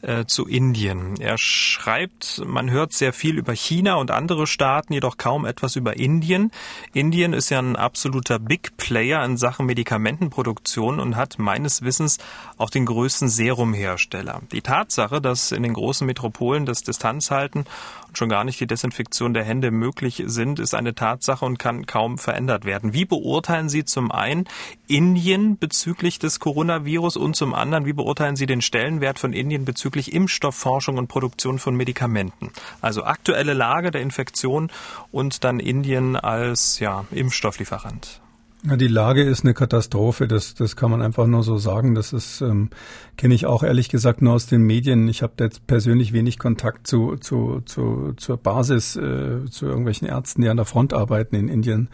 Äh, 0.05 0.25
zu 0.25 0.45
Indien. 0.45 1.15
Er 1.19 1.37
schreibt, 1.37 2.41
man 2.45 2.69
hört 2.69 2.93
sehr 2.93 3.11
viel 3.11 3.37
über 3.37 3.53
China 3.53 3.95
und 3.95 4.11
andere 4.11 4.47
Staaten, 4.47 4.93
jedoch 4.93 5.17
kaum 5.17 5.45
etwas 5.45 5.75
über 5.75 5.97
Indien. 5.97 6.51
Indien 6.93 7.33
ist 7.33 7.49
ja 7.49 7.59
ein 7.59 7.75
absoluter 7.75 8.39
Big 8.39 8.77
Player 8.77 9.23
in 9.25 9.37
Sachen 9.37 9.65
Medikamentenproduktion 9.65 10.99
und 10.99 11.15
hat 11.15 11.39
meines 11.39 11.81
Wissens 11.81 12.19
auch 12.57 12.69
den 12.69 12.85
größten 12.85 13.29
Serumhersteller. 13.29 14.41
Die 14.51 14.61
Tatsache, 14.61 15.21
dass 15.21 15.51
in 15.51 15.63
den 15.63 15.73
großen 15.73 16.05
Metropolen 16.05 16.65
das 16.65 16.83
Distanzhalten 16.83 17.65
und 18.07 18.17
schon 18.17 18.29
gar 18.29 18.43
nicht 18.43 18.59
die 18.59 18.67
Desinfektion 18.67 19.33
der 19.33 19.43
Hände 19.43 19.71
möglich 19.71 20.23
sind, 20.25 20.59
ist 20.59 20.75
eine 20.75 20.95
Tatsache 20.95 21.43
und 21.43 21.57
kann 21.57 21.85
kaum 21.85 22.17
verändert 22.17 22.63
werden. 22.65 22.93
Wie 22.93 23.05
beurteilen 23.05 23.69
Sie 23.69 23.85
zum 23.85 24.11
einen 24.11 24.45
Indien 24.87 25.57
bezüglich 25.57 26.19
des 26.19 26.39
Coronavirus 26.39 27.17
und 27.17 27.35
zum 27.35 27.53
anderen, 27.53 27.85
wie 27.85 27.93
beurteilen 27.93 28.35
Sie 28.35 28.45
den 28.45 28.61
Stellenwert 28.61 29.19
von 29.19 29.33
Indien 29.33 29.65
bezüglich 29.65 29.94
Impfstoffforschung 29.95 30.97
und 30.97 31.07
Produktion 31.07 31.59
von 31.59 31.75
Medikamenten? 31.75 32.51
Also 32.81 33.03
aktuelle 33.03 33.53
Lage 33.53 33.91
der 33.91 34.01
Infektion 34.01 34.71
und 35.11 35.43
dann 35.43 35.59
Indien 35.59 36.15
als 36.15 36.79
ja, 36.79 37.05
Impfstofflieferant. 37.11 38.21
Die 38.67 38.87
Lage 38.87 39.21
ist 39.21 39.43
eine 39.43 39.53
Katastrophe, 39.53 40.27
das, 40.27 40.55
das 40.55 40.75
kann 40.75 40.89
man 40.89 41.03
einfach 41.03 41.27
nur 41.27 41.43
so 41.43 41.57
sagen. 41.57 41.93
Das 41.93 42.13
ist, 42.13 42.41
ähm, 42.41 42.71
kenne 43.15 43.35
ich 43.35 43.45
auch 43.45 43.61
ehrlich 43.61 43.89
gesagt 43.89 44.23
nur 44.23 44.33
aus 44.33 44.47
den 44.47 44.63
Medien. 44.63 45.07
Ich 45.07 45.21
habe 45.21 45.33
jetzt 45.39 45.67
persönlich 45.67 46.13
wenig 46.13 46.39
Kontakt 46.39 46.87
zu, 46.87 47.15
zu, 47.17 47.61
zu, 47.65 48.13
zur 48.17 48.37
Basis, 48.37 48.95
äh, 48.95 49.45
zu 49.51 49.67
irgendwelchen 49.67 50.07
Ärzten, 50.07 50.41
die 50.41 50.49
an 50.49 50.57
der 50.57 50.65
Front 50.65 50.95
arbeiten 50.95 51.35
in 51.35 51.47
Indien. 51.47 51.89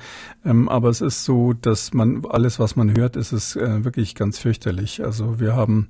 Ähm, 0.46 0.70
aber 0.70 0.88
es 0.88 1.01
ist 1.01 1.25
so, 1.25 1.51
dass 1.51 1.94
man 1.94 2.25
alles, 2.30 2.58
was 2.58 2.78
man 2.78 2.96
hört, 2.96 3.18
ist 3.18 3.34
es 3.34 3.58
äh, 3.58 3.84
wirklich 3.84 4.16
ganz 4.16 4.40
fürchterlich. 4.40 5.04
Also 5.04 5.42
wir 5.42 5.58
haben 5.58 5.90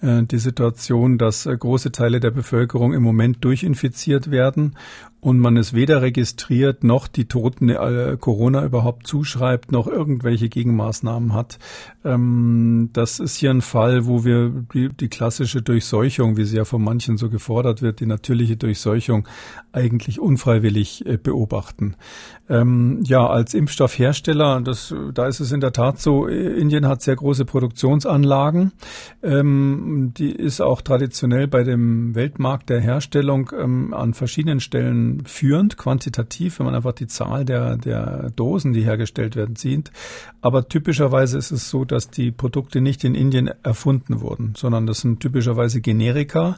äh, 0.00 0.22
die 0.22 0.38
Situation, 0.38 1.18
dass 1.18 1.44
äh, 1.44 1.54
große 1.54 1.92
Teile 1.92 2.20
der 2.20 2.30
Bevölkerung 2.30 2.94
im 2.94 3.02
Moment 3.02 3.44
durchinfiziert 3.44 4.30
werden 4.30 4.76
und 5.22 5.38
man 5.38 5.56
es 5.56 5.72
weder 5.72 6.02
registriert 6.02 6.82
noch 6.82 7.06
die 7.06 7.26
Toten 7.26 7.68
äh, 7.68 8.16
Corona 8.18 8.64
überhaupt 8.64 9.06
zuschreibt, 9.06 9.70
noch 9.70 9.86
irgendwelche 10.22 10.48
Gegenmaßnahmen 10.48 11.32
hat. 11.34 11.58
Ähm, 12.04 12.90
das 12.92 13.18
ist 13.20 13.36
hier 13.36 13.50
ein 13.50 13.60
Fall, 13.60 14.06
wo 14.06 14.24
wir 14.24 14.50
die, 14.72 14.88
die, 14.88 15.08
klassische 15.08 15.62
Durchseuchung, 15.62 16.36
wie 16.36 16.44
sie 16.44 16.56
ja 16.56 16.64
von 16.64 16.82
manchen 16.82 17.16
so 17.16 17.28
gefordert 17.28 17.82
wird, 17.82 18.00
die 18.00 18.06
natürliche 18.06 18.56
Durchseuchung 18.56 19.28
eigentlich 19.72 20.20
unfreiwillig 20.20 21.06
äh, 21.06 21.16
beobachten. 21.16 21.96
Ähm, 22.48 23.00
ja, 23.04 23.26
als 23.26 23.54
Impfstoffhersteller, 23.54 24.60
das, 24.60 24.94
da 25.14 25.26
ist 25.26 25.40
es 25.40 25.52
in 25.52 25.60
der 25.60 25.72
Tat 25.72 26.00
so, 26.00 26.26
Indien 26.26 26.86
hat 26.86 27.02
sehr 27.02 27.16
große 27.16 27.44
Produktionsanlagen. 27.44 28.72
Ähm, 29.22 30.12
die 30.16 30.32
ist 30.32 30.60
auch 30.60 30.82
traditionell 30.82 31.48
bei 31.48 31.64
dem 31.64 32.14
Weltmarkt 32.14 32.70
der 32.70 32.80
Herstellung 32.80 33.50
ähm, 33.58 33.94
an 33.94 34.14
verschiedenen 34.14 34.60
Stellen 34.60 35.24
führend, 35.24 35.76
quantitativ, 35.76 36.58
wenn 36.58 36.66
man 36.66 36.74
einfach 36.74 36.92
die 36.92 37.06
Zahl 37.06 37.44
der, 37.44 37.76
der 37.76 38.30
Dosen, 38.30 38.72
die 38.72 38.84
hergestellt 38.84 39.36
werden, 39.36 39.56
sieht. 39.56 39.90
Aber 40.42 40.68
typischerweise 40.68 41.38
ist 41.38 41.52
es 41.52 41.70
so, 41.70 41.84
dass 41.84 42.10
die 42.10 42.32
Produkte 42.32 42.80
nicht 42.80 43.04
in 43.04 43.14
Indien 43.14 43.48
erfunden 43.62 44.20
wurden, 44.20 44.54
sondern 44.56 44.88
das 44.88 45.00
sind 45.00 45.20
typischerweise 45.20 45.80
Generika, 45.80 46.56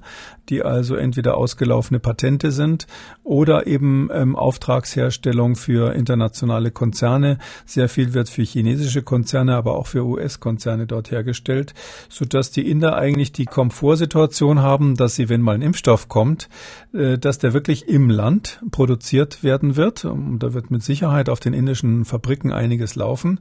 die 0.48 0.62
also 0.62 0.96
entweder 0.96 1.36
ausgelaufene 1.36 2.00
Patente 2.00 2.50
sind 2.50 2.86
oder 3.24 3.66
eben 3.66 4.08
ähm, 4.10 4.36
Auftragsherstellung 4.36 5.54
für 5.54 5.94
internationale 5.94 6.70
Konzerne. 6.70 7.38
Sehr 7.66 7.90
viel 7.90 8.14
wird 8.14 8.30
für 8.30 8.42
chinesische 8.42 9.02
Konzerne, 9.02 9.54
aber 9.54 9.76
auch 9.76 9.86
für 9.86 10.02
US-Konzerne 10.06 10.86
dort 10.86 11.10
hergestellt, 11.10 11.74
sodass 12.08 12.50
die 12.50 12.70
Inder 12.70 12.96
eigentlich 12.96 13.32
die 13.32 13.44
Komfortsituation 13.44 14.62
haben, 14.62 14.96
dass 14.96 15.14
sie, 15.14 15.28
wenn 15.28 15.42
mal 15.42 15.56
ein 15.56 15.62
Impfstoff 15.62 16.08
kommt, 16.08 16.48
äh, 16.94 17.18
dass 17.18 17.38
der 17.38 17.52
wirklich 17.52 17.86
im 17.86 18.08
Land 18.08 18.60
produziert 18.70 19.42
werden 19.44 19.76
wird. 19.76 20.06
Und 20.06 20.38
da 20.38 20.54
wird 20.54 20.70
mit 20.70 20.82
Sicherheit 20.82 21.28
auf 21.28 21.40
den 21.40 21.52
indischen 21.52 22.06
Fabriken 22.06 22.50
einiges 22.50 22.94
laufen, 22.94 23.33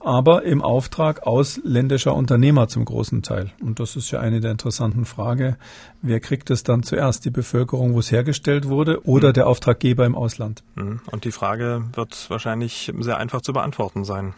aber 0.00 0.44
im 0.44 0.62
Auftrag 0.62 1.26
ausländischer 1.26 2.14
Unternehmer 2.14 2.68
zum 2.68 2.84
großen 2.84 3.22
Teil. 3.22 3.50
Und 3.60 3.80
das 3.80 3.96
ist 3.96 4.10
ja 4.10 4.20
eine 4.20 4.40
der 4.40 4.52
interessanten 4.52 5.04
Fragen. 5.04 5.56
Wer 6.02 6.20
kriegt 6.20 6.50
es 6.50 6.62
dann 6.62 6.82
zuerst? 6.82 7.24
Die 7.24 7.30
Bevölkerung, 7.30 7.94
wo 7.94 7.98
es 7.98 8.12
hergestellt 8.12 8.68
wurde 8.68 9.04
oder 9.06 9.32
der 9.32 9.46
Auftraggeber 9.46 10.06
im 10.06 10.14
Ausland? 10.14 10.62
Mhm. 10.74 11.00
Und 11.10 11.24
die 11.24 11.32
Frage 11.32 11.84
wird 11.94 12.30
wahrscheinlich 12.30 12.92
sehr 13.00 13.16
einfach 13.16 13.42
zu 13.42 13.52
beantworten 13.52 14.04
sein. 14.04 14.34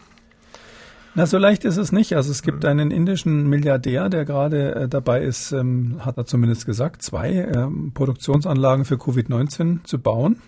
Na, 1.15 1.25
so 1.25 1.37
leicht 1.37 1.65
ist 1.65 1.77
es 1.77 1.91
nicht. 1.91 2.15
Also 2.15 2.31
es 2.31 2.43
gibt 2.43 2.63
mhm. 2.63 2.69
einen 2.69 2.91
indischen 2.91 3.47
Milliardär, 3.47 4.09
der 4.09 4.25
gerade 4.25 4.75
äh, 4.75 4.87
dabei 4.87 5.21
ist, 5.21 5.51
ähm, 5.51 5.99
hat 6.05 6.17
er 6.17 6.25
zumindest 6.25 6.65
gesagt, 6.65 7.01
zwei 7.01 7.31
ähm, 7.31 7.91
Produktionsanlagen 7.93 8.85
für 8.85 8.95
Covid-19 8.95 9.83
zu 9.83 9.99
bauen. 9.99 10.41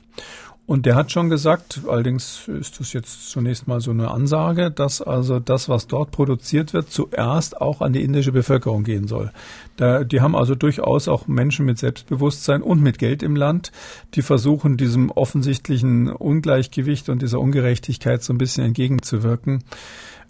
Und 0.72 0.86
der 0.86 0.96
hat 0.96 1.12
schon 1.12 1.30
gesagt, 1.30 1.82
allerdings 1.86 2.48
ist 2.48 2.80
das 2.80 2.94
jetzt 2.94 3.30
zunächst 3.30 3.68
mal 3.68 3.82
so 3.82 3.92
eine 3.92 4.10
Ansage, 4.10 4.72
dass 4.72 5.02
also 5.02 5.42
das, 5.42 5.68
was 5.68 5.86
dort 5.86 6.12
produziert 6.12 6.72
wird, 6.72 6.90
zuerst 6.90 7.60
auch 7.60 7.82
an 7.82 7.92
die 7.92 8.02
indische 8.02 8.32
Bevölkerung 8.32 8.86
gehen 8.86 9.06
soll. 9.06 9.34
Da, 9.76 10.06
die 10.06 10.22
haben 10.22 10.34
also 10.34 10.56
durchaus 10.56 11.10
auch 11.10 11.28
Menschen 11.28 11.66
mit 11.66 11.78
Selbstbewusstsein 11.78 12.62
und 12.62 12.82
mit 12.82 13.00
Geld 13.00 13.22
im 13.22 13.36
Land, 13.36 13.74
die 14.14 14.22
versuchen, 14.22 14.78
diesem 14.78 15.12
offensichtlichen 15.12 16.08
Ungleichgewicht 16.08 17.10
und 17.10 17.22
dieser 17.22 17.42
Ungerechtigkeit 17.42 18.24
so 18.24 18.32
ein 18.32 18.38
bisschen 18.38 18.64
entgegenzuwirken. 18.64 19.66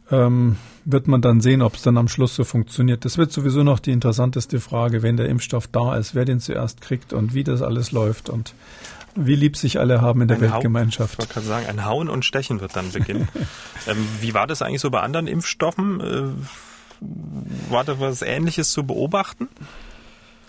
Ähm, 0.10 0.56
wird 0.86 1.08
man 1.08 1.22
dann 1.22 1.42
sehen, 1.42 1.62
ob 1.62 1.76
es 1.76 1.84
dann 1.84 1.98
am 1.98 2.08
Schluss 2.08 2.34
so 2.34 2.46
funktioniert. 2.46 3.06
Das 3.06 3.20
wird 3.20 3.32
sowieso 3.32 3.62
noch 3.62 3.78
die 3.78 3.92
interessanteste 3.92 4.60
Frage, 4.60 5.04
wenn 5.04 5.18
der 5.18 5.30
Impfstoff 5.30 5.68
da 5.68 5.96
ist, 5.96 6.16
wer 6.16 6.26
den 6.26 6.40
zuerst 6.40 6.82
kriegt 6.82 7.14
und 7.14 7.36
wie 7.36 7.44
das 7.44 7.62
alles 7.62 7.92
läuft 7.92 8.32
und 8.32 8.56
wie 9.16 9.36
lieb 9.36 9.58
sich 9.58 9.80
alle 9.80 10.02
haben 10.02 10.22
in 10.22 10.28
der 10.28 10.38
ein 10.38 10.42
Weltgemeinschaft. 10.42 11.18
Hau, 11.18 11.24
ich 11.24 11.30
wollte 11.30 11.34
gerade 11.34 11.48
sagen, 11.48 11.66
ein 11.68 11.86
Hauen 11.86 12.10
und 12.10 12.26
Stechen 12.26 12.62
wird 12.62 12.76
dann 12.76 12.92
beginnen. 12.92 13.28
ähm, 13.88 14.08
wie 14.20 14.34
war 14.34 14.48
das 14.48 14.62
eigentlich 14.62 14.82
so 14.82 14.90
bei 14.90 15.02
anderen 15.02 15.28
Impfstoffen? 15.28 16.02
Äh, 16.02 17.72
war 17.72 17.84
da 17.84 18.00
was 18.00 18.22
Ähnliches 18.22 18.72
zu 18.72 18.84
beobachten? 18.84 19.50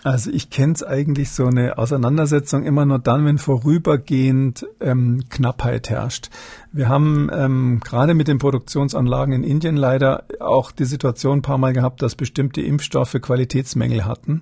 Also 0.03 0.31
ich 0.31 0.49
kenne 0.49 0.73
es 0.73 0.83
eigentlich 0.83 1.31
so 1.31 1.45
eine 1.45 1.77
Auseinandersetzung 1.77 2.65
immer 2.65 2.85
nur 2.85 2.99
dann, 2.99 3.25
wenn 3.25 3.37
vorübergehend 3.37 4.67
ähm, 4.81 5.23
Knappheit 5.29 5.89
herrscht. 5.89 6.29
Wir 6.73 6.89
haben 6.89 7.29
ähm, 7.33 7.79
gerade 7.81 8.13
mit 8.13 8.27
den 8.27 8.37
Produktionsanlagen 8.37 9.33
in 9.33 9.43
Indien 9.43 9.77
leider 9.77 10.25
auch 10.41 10.71
die 10.71 10.83
Situation 10.83 11.39
ein 11.39 11.41
paar 11.41 11.57
Mal 11.57 11.71
gehabt, 11.71 12.01
dass 12.01 12.15
bestimmte 12.15 12.61
Impfstoffe 12.61 13.15
Qualitätsmängel 13.21 14.03
hatten. 14.03 14.41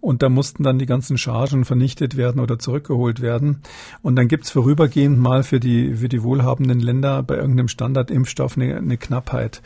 Und 0.00 0.22
da 0.22 0.28
mussten 0.28 0.62
dann 0.62 0.78
die 0.78 0.86
ganzen 0.86 1.18
Chargen 1.18 1.64
vernichtet 1.64 2.16
werden 2.16 2.40
oder 2.40 2.58
zurückgeholt 2.58 3.20
werden. 3.20 3.62
Und 4.02 4.16
dann 4.16 4.28
gibt's 4.28 4.50
vorübergehend 4.50 5.18
mal 5.18 5.42
für 5.42 5.60
die, 5.60 5.96
für 5.96 6.08
die 6.08 6.22
wohlhabenden 6.22 6.80
Länder 6.80 7.22
bei 7.22 7.36
irgendeinem 7.36 7.68
Standardimpfstoff 7.68 8.56
eine, 8.56 8.76
eine 8.76 8.96
Knappheit. 8.96 9.60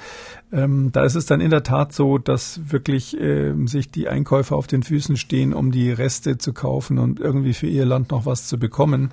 Ähm, 0.52 0.90
da 0.92 1.04
ist 1.04 1.14
es 1.14 1.26
dann 1.26 1.40
in 1.40 1.50
der 1.50 1.62
Tat 1.62 1.92
so, 1.92 2.18
dass 2.18 2.60
wirklich 2.70 3.18
äh, 3.20 3.54
sich 3.66 3.90
die 3.90 4.08
Einkäufer 4.08 4.56
auf 4.56 4.66
den 4.66 4.82
Füßen 4.82 5.16
stehen, 5.16 5.52
um 5.52 5.70
die 5.70 5.90
Reste 5.90 6.38
zu 6.38 6.52
kaufen 6.52 6.98
und 6.98 7.20
irgendwie 7.20 7.54
für 7.54 7.66
ihr 7.66 7.86
Land 7.86 8.10
noch 8.10 8.26
was 8.26 8.46
zu 8.46 8.58
bekommen. 8.58 9.12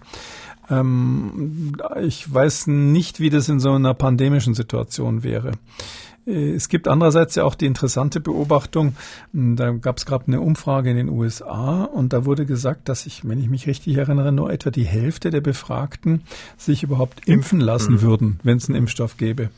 Ähm, 0.70 1.74
ich 2.02 2.32
weiß 2.32 2.68
nicht, 2.68 3.20
wie 3.20 3.30
das 3.30 3.50
in 3.50 3.60
so 3.60 3.72
einer 3.72 3.94
pandemischen 3.94 4.54
Situation 4.54 5.24
wäre. 5.24 5.54
Äh, 6.30 6.52
es 6.52 6.70
gibt 6.70 6.88
andererseits 6.88 7.36
ja 7.36 7.44
auch 7.44 7.56
die 7.56 7.66
interessante 7.66 8.20
Beobachtung, 8.20 8.96
hm, 9.34 9.56
da 9.56 9.72
gab 9.72 9.98
es 9.98 10.06
gerade 10.06 10.26
eine 10.28 10.42
Umfrage 10.42 10.92
in 10.92 10.98
den 10.98 11.10
USA 11.10 11.84
und 11.84 12.14
da 12.14 12.26
wurde 12.26 12.46
gesagt, 12.46 12.90
dass 12.90 13.06
ich, 13.06 13.28
wenn 13.28 13.40
ich 13.40 13.50
mich 13.50 13.68
richtig 13.68 13.98
erinnere, 13.98 14.32
nur 14.32 14.52
etwa 14.52 14.70
die 14.70 14.86
Hälfte 14.86 15.30
der 15.30 15.42
Befragten 15.42 16.22
sich 16.58 16.84
überhaupt 16.84 17.28
impfen 17.28 17.60
lassen 17.60 17.96
mhm. 17.96 18.02
würden, 18.02 18.40
wenn 18.44 18.58
es 18.58 18.70
einen 18.70 18.78
Impfstoff 18.78 19.18
gäbe. 19.18 19.50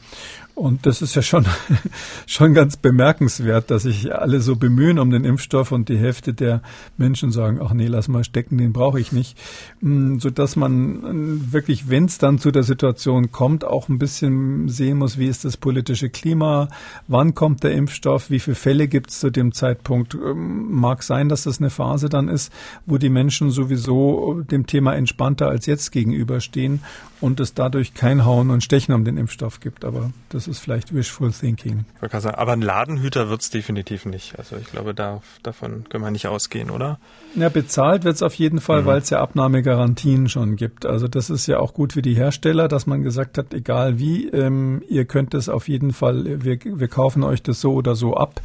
Und 0.62 0.86
das 0.86 1.02
ist 1.02 1.16
ja 1.16 1.24
schon, 1.24 1.48
schon 2.28 2.54
ganz 2.54 2.78
bemerkenswert, 2.78 3.72
dass 3.72 3.82
sich 3.82 4.14
alle 4.14 4.42
so 4.42 4.56
bemühen 4.56 5.00
um 5.00 5.10
den 5.10 5.26
Impfstoff 5.26 5.72
und 5.72 5.90
die 5.90 5.98
Hälfte 5.98 6.36
der 6.36 6.62
Menschen 6.98 7.32
sagen, 7.32 7.60
ach 7.60 7.74
nee, 7.74 7.88
lass 7.88 8.08
mal 8.08 8.24
stecken, 8.24 8.60
den 8.60 8.72
brauche 8.72 9.00
ich 9.00 9.12
nicht. 9.12 9.40
Hm, 9.80 10.20
so 10.20 10.30
dass 10.30 10.56
man 10.56 11.42
äh, 11.50 11.52
wirklich, 11.52 11.90
wenn 11.90 12.06
es 12.06 12.20
dann 12.20 12.38
zu 12.38 12.52
der 12.52 12.62
Situation 12.62 13.32
kommt, 13.32 13.66
auch 13.66 13.90
ein 13.90 13.98
bisschen 13.98 14.70
sehen 14.70 15.00
muss, 15.00 15.18
wie 15.18 15.26
ist 15.26 15.46
das 15.46 15.58
politische 15.58 16.12
Klima, 16.12 16.68
wann 17.08 17.34
kommt 17.34 17.64
der 17.64 17.72
Impfstoff, 17.72 18.30
wie 18.30 18.40
viele 18.40 18.54
Fälle 18.54 18.88
gibt 18.88 19.10
es 19.10 19.20
zu 19.20 19.32
dem 19.32 19.54
Zeitpunkt. 19.54 20.14
Ähm, 20.14 20.72
mag 20.72 21.02
sein, 21.02 21.28
dass 21.28 21.42
das 21.42 21.58
eine 21.58 21.72
Phase 21.72 22.08
dann 22.08 22.30
ist, 22.30 22.54
wo 22.86 23.00
die 23.00 23.10
Menschen 23.10 23.50
sowieso 23.50 24.42
dem 24.42 24.68
Thema 24.68 24.94
entspannter 24.94 25.48
als 25.48 25.66
jetzt 25.66 25.92
gegenüberstehen 25.92 26.82
und 27.22 27.40
es 27.40 27.54
dadurch 27.54 27.94
kein 27.94 28.26
Hauen 28.26 28.50
und 28.50 28.64
Stechen 28.64 28.94
um 28.94 29.06
den 29.06 29.18
Impfstoff 29.18 29.60
gibt. 29.60 29.86
Aber 29.86 30.12
das 30.30 30.48
ist 30.52 30.60
vielleicht 30.60 30.94
wishful 30.94 31.32
thinking. 31.32 31.86
Aber 32.00 32.52
ein 32.52 32.62
Ladenhüter 32.62 33.30
wird 33.30 33.42
es 33.42 33.50
definitiv 33.50 34.06
nicht. 34.06 34.38
Also 34.38 34.56
ich 34.58 34.70
glaube, 34.70 34.94
da, 34.94 35.22
davon 35.44 35.86
können 35.90 36.04
wir 36.04 36.12
nicht 36.12 36.28
ausgehen, 36.28 36.70
oder? 36.70 37.00
Ja, 37.36 37.50
bezahlt 37.50 38.04
wird 38.04 38.16
es 38.16 38.22
auf 38.22 38.36
jeden 38.36 38.60
Fall, 38.60 38.84
mhm. 38.84 38.86
weil 38.86 38.98
es 39.00 39.10
ja 39.10 39.20
Abnahmegarantien 39.22 40.30
schon 40.30 40.56
gibt. 40.56 40.86
Also 40.86 41.08
das 41.08 41.30
ist 41.30 41.48
ja 41.48 41.60
auch 41.60 41.74
gut 41.74 41.94
für 41.94 42.02
die 42.02 42.16
Hersteller, 42.16 42.68
dass 42.68 42.86
man 42.86 43.04
gesagt 43.04 43.38
hat, 43.38 43.54
egal 43.54 43.98
wie, 44.00 44.28
ähm, 44.28 44.84
ihr 44.88 45.06
könnt 45.06 45.34
es 45.34 45.50
auf 45.50 45.68
jeden 45.68 45.94
Fall, 45.94 46.44
wir, 46.44 46.60
wir 46.64 46.88
kaufen 46.88 47.24
euch 47.24 47.42
das 47.42 47.62
so 47.62 47.74
oder 47.74 47.96
so 47.96 48.16
ab, 48.16 48.42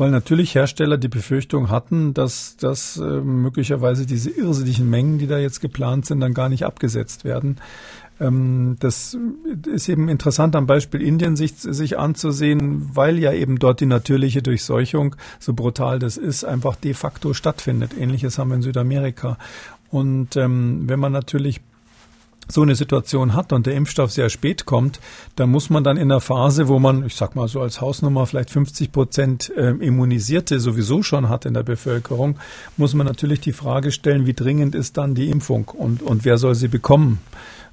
weil 0.00 0.10
natürlich 0.10 0.54
Hersteller 0.54 0.96
die 0.96 1.08
Befürchtung 1.08 1.68
hatten, 1.68 2.14
dass, 2.14 2.56
dass 2.56 2.96
äh, 2.96 3.02
möglicherweise 3.02 4.06
diese 4.06 4.30
irrsinnigen 4.30 4.88
Mengen, 4.88 5.18
die 5.18 5.26
da 5.26 5.38
jetzt 5.38 5.60
geplant 5.60 6.06
sind, 6.06 6.20
dann 6.20 6.32
gar 6.32 6.48
nicht 6.48 6.64
abgesetzt 6.64 7.24
werden. 7.24 7.58
Ähm, 8.18 8.76
das 8.80 9.16
ist 9.66 9.88
eben 9.90 10.08
interessant 10.08 10.56
am 10.56 10.66
Beispiel 10.66 11.02
Indien 11.02 11.36
sich, 11.36 11.52
sich 11.54 11.98
anzusehen, 11.98 12.90
weil 12.94 13.18
ja 13.18 13.32
eben 13.32 13.58
dort 13.58 13.80
die 13.80 13.86
natürliche 13.86 14.42
Durchseuchung, 14.42 15.16
so 15.38 15.52
brutal 15.52 15.98
das 15.98 16.16
ist, 16.16 16.44
einfach 16.44 16.76
de 16.76 16.94
facto 16.94 17.34
stattfindet. 17.34 17.92
Ähnliches 17.98 18.38
haben 18.38 18.48
wir 18.48 18.56
in 18.56 18.62
Südamerika. 18.62 19.36
Und 19.90 20.36
ähm, 20.36 20.84
wenn 20.86 20.98
man 20.98 21.12
natürlich 21.12 21.60
so 22.50 22.62
eine 22.62 22.74
Situation 22.74 23.34
hat 23.34 23.52
und 23.52 23.66
der 23.66 23.74
Impfstoff 23.74 24.10
sehr 24.10 24.28
spät 24.28 24.66
kommt, 24.66 25.00
dann 25.36 25.50
muss 25.50 25.70
man 25.70 25.84
dann 25.84 25.96
in 25.96 26.08
der 26.08 26.20
Phase, 26.20 26.68
wo 26.68 26.78
man, 26.78 27.04
ich 27.06 27.14
sag 27.14 27.36
mal 27.36 27.48
so 27.48 27.60
als 27.60 27.80
Hausnummer 27.80 28.26
vielleicht 28.26 28.50
50 28.50 28.92
Prozent 28.92 29.52
äh, 29.56 29.70
Immunisierte 29.70 30.60
sowieso 30.60 31.02
schon 31.02 31.28
hat 31.28 31.46
in 31.46 31.54
der 31.54 31.62
Bevölkerung, 31.62 32.38
muss 32.76 32.94
man 32.94 33.06
natürlich 33.06 33.40
die 33.40 33.52
Frage 33.52 33.92
stellen, 33.92 34.26
wie 34.26 34.34
dringend 34.34 34.74
ist 34.74 34.96
dann 34.96 35.14
die 35.14 35.30
Impfung 35.30 35.68
und, 35.68 36.02
und 36.02 36.24
wer 36.24 36.38
soll 36.38 36.54
sie 36.54 36.68
bekommen? 36.68 37.20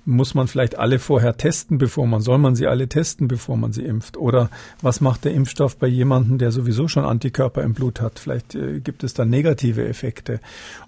Muss 0.08 0.34
man 0.34 0.48
vielleicht 0.48 0.80
alle 0.80 1.00
vorher 1.00 1.36
testen, 1.36 1.78
bevor 1.78 2.08
man, 2.08 2.22
soll 2.22 2.38
man 2.38 2.56
sie 2.56 2.66
alle 2.66 2.88
testen, 2.88 3.28
bevor 3.28 3.58
man 3.58 3.74
sie 3.74 3.84
impft? 3.84 4.18
Oder 4.18 4.50
was 4.82 5.02
macht 5.02 5.26
der 5.26 5.34
Impfstoff 5.34 5.78
bei 5.78 5.88
jemandem, 5.88 6.38
der 6.38 6.52
sowieso 6.52 6.88
schon 6.88 7.04
Antikörper 7.04 7.62
im 7.62 7.74
Blut 7.74 8.00
hat? 8.00 8.18
Vielleicht 8.18 8.56
äh, 8.56 8.80
gibt 8.80 9.04
es 9.04 9.14
da 9.14 9.26
negative 9.26 9.88
Effekte. 9.88 10.40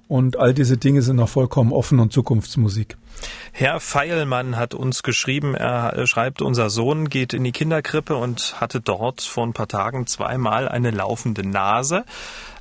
Und 0.07 0.37
all 0.37 0.53
diese 0.53 0.77
Dinge 0.77 1.01
sind 1.01 1.17
noch 1.17 1.29
vollkommen 1.29 1.73
offen 1.73 1.99
und 1.99 2.13
Zukunftsmusik. 2.13 2.97
Herr 3.51 3.79
Feilmann 3.79 4.55
hat 4.55 4.73
uns 4.73 5.03
geschrieben, 5.03 5.53
er 5.53 6.07
schreibt, 6.07 6.41
unser 6.41 6.69
Sohn 6.69 7.09
geht 7.09 7.33
in 7.33 7.43
die 7.43 7.51
Kinderkrippe 7.51 8.15
und 8.15 8.59
hatte 8.59 8.79
dort 8.79 9.21
vor 9.21 9.45
ein 9.45 9.53
paar 9.53 9.67
Tagen 9.67 10.07
zweimal 10.07 10.69
eine 10.69 10.91
laufende 10.91 11.47
Nase. 11.47 12.05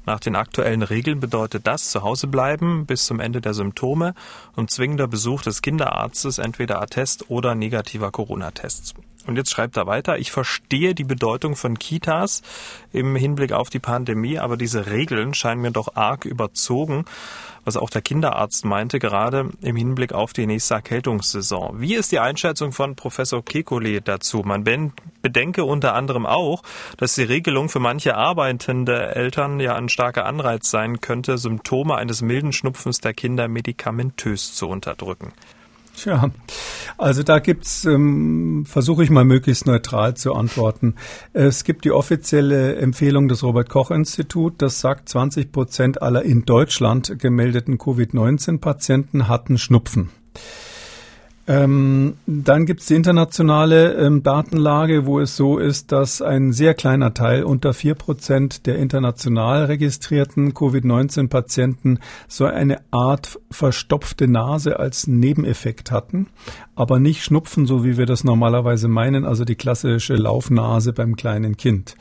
Nach 0.08 0.20
den 0.20 0.36
aktuellen 0.36 0.80
Regeln 0.80 1.20
bedeutet 1.20 1.66
das 1.66 1.90
zu 1.90 2.02
Hause 2.02 2.28
bleiben 2.28 2.86
bis 2.86 3.04
zum 3.04 3.20
Ende 3.20 3.42
der 3.42 3.52
Symptome 3.52 4.14
und 4.56 4.70
zwingender 4.70 5.06
Besuch 5.06 5.42
des 5.42 5.60
Kinderarztes, 5.60 6.38
entweder 6.38 6.80
Attest 6.80 7.28
oder 7.28 7.54
negativer 7.54 8.10
Corona-Tests. 8.10 8.94
Und 9.26 9.36
jetzt 9.36 9.50
schreibt 9.50 9.76
er 9.76 9.86
weiter, 9.86 10.18
ich 10.18 10.32
verstehe 10.32 10.94
die 10.94 11.04
Bedeutung 11.04 11.56
von 11.56 11.78
Kitas 11.78 12.40
im 12.90 13.16
Hinblick 13.16 13.52
auf 13.52 13.68
die 13.68 13.80
Pandemie, 13.80 14.38
aber 14.38 14.56
diese 14.56 14.86
Regeln 14.86 15.34
scheinen 15.34 15.60
mir 15.60 15.72
doch 15.72 15.94
arg 15.94 16.24
überzogen 16.24 17.04
was 17.68 17.76
auch 17.76 17.90
der 17.90 18.00
Kinderarzt 18.00 18.64
meinte, 18.64 18.98
gerade 18.98 19.50
im 19.60 19.76
Hinblick 19.76 20.14
auf 20.14 20.32
die 20.32 20.46
nächste 20.46 20.72
Erkältungssaison. 20.72 21.82
Wie 21.82 21.94
ist 21.94 22.10
die 22.12 22.18
Einschätzung 22.18 22.72
von 22.72 22.96
Professor 22.96 23.40
Kekulé 23.40 24.00
dazu? 24.00 24.42
Man 24.42 24.64
bedenke 25.20 25.64
unter 25.64 25.92
anderem 25.92 26.24
auch, 26.24 26.62
dass 26.96 27.14
die 27.14 27.24
Regelung 27.24 27.68
für 27.68 27.78
manche 27.78 28.16
arbeitende 28.16 29.14
Eltern 29.14 29.60
ja 29.60 29.76
ein 29.76 29.90
starker 29.90 30.24
Anreiz 30.24 30.70
sein 30.70 31.02
könnte, 31.02 31.36
Symptome 31.36 31.96
eines 31.96 32.22
milden 32.22 32.54
Schnupfens 32.54 33.02
der 33.02 33.12
Kinder 33.12 33.48
medikamentös 33.48 34.54
zu 34.54 34.66
unterdrücken. 34.66 35.34
Tja, 35.98 36.30
also 36.96 37.24
da 37.24 37.40
gibt's, 37.40 37.84
ähm, 37.84 38.64
versuche 38.64 39.02
ich 39.02 39.10
mal 39.10 39.24
möglichst 39.24 39.66
neutral 39.66 40.14
zu 40.14 40.32
antworten. 40.32 40.94
Es 41.32 41.64
gibt 41.64 41.84
die 41.84 41.90
offizielle 41.90 42.76
Empfehlung 42.76 43.26
des 43.26 43.42
Robert 43.42 43.68
Koch 43.68 43.90
Institut, 43.90 44.62
das 44.62 44.78
sagt, 44.78 45.08
20 45.08 45.50
Prozent 45.50 46.00
aller 46.00 46.22
in 46.22 46.44
Deutschland 46.44 47.18
gemeldeten 47.18 47.78
Covid-19-Patienten 47.78 49.26
hatten 49.26 49.58
Schnupfen. 49.58 50.10
Ähm, 51.48 52.18
dann 52.26 52.66
gibt 52.66 52.82
es 52.82 52.88
die 52.88 52.94
internationale 52.94 53.94
ähm, 53.94 54.22
Datenlage, 54.22 55.06
wo 55.06 55.18
es 55.18 55.34
so 55.34 55.56
ist, 55.56 55.92
dass 55.92 56.20
ein 56.20 56.52
sehr 56.52 56.74
kleiner 56.74 57.14
Teil, 57.14 57.42
unter 57.42 57.72
vier 57.72 57.94
Prozent 57.94 58.66
der 58.66 58.76
international 58.76 59.64
registrierten 59.64 60.52
Covid-19-Patienten 60.52 62.00
so 62.28 62.44
eine 62.44 62.82
Art 62.90 63.40
verstopfte 63.50 64.28
Nase 64.28 64.78
als 64.78 65.06
Nebeneffekt 65.06 65.90
hatten, 65.90 66.26
aber 66.76 67.00
nicht 67.00 67.24
Schnupfen, 67.24 67.64
so 67.64 67.82
wie 67.82 67.96
wir 67.96 68.04
das 68.04 68.24
normalerweise 68.24 68.88
meinen, 68.88 69.24
also 69.24 69.46
die 69.46 69.56
klassische 69.56 70.16
Laufnase 70.16 70.92
beim 70.92 71.16
kleinen 71.16 71.56
Kind. 71.56 71.96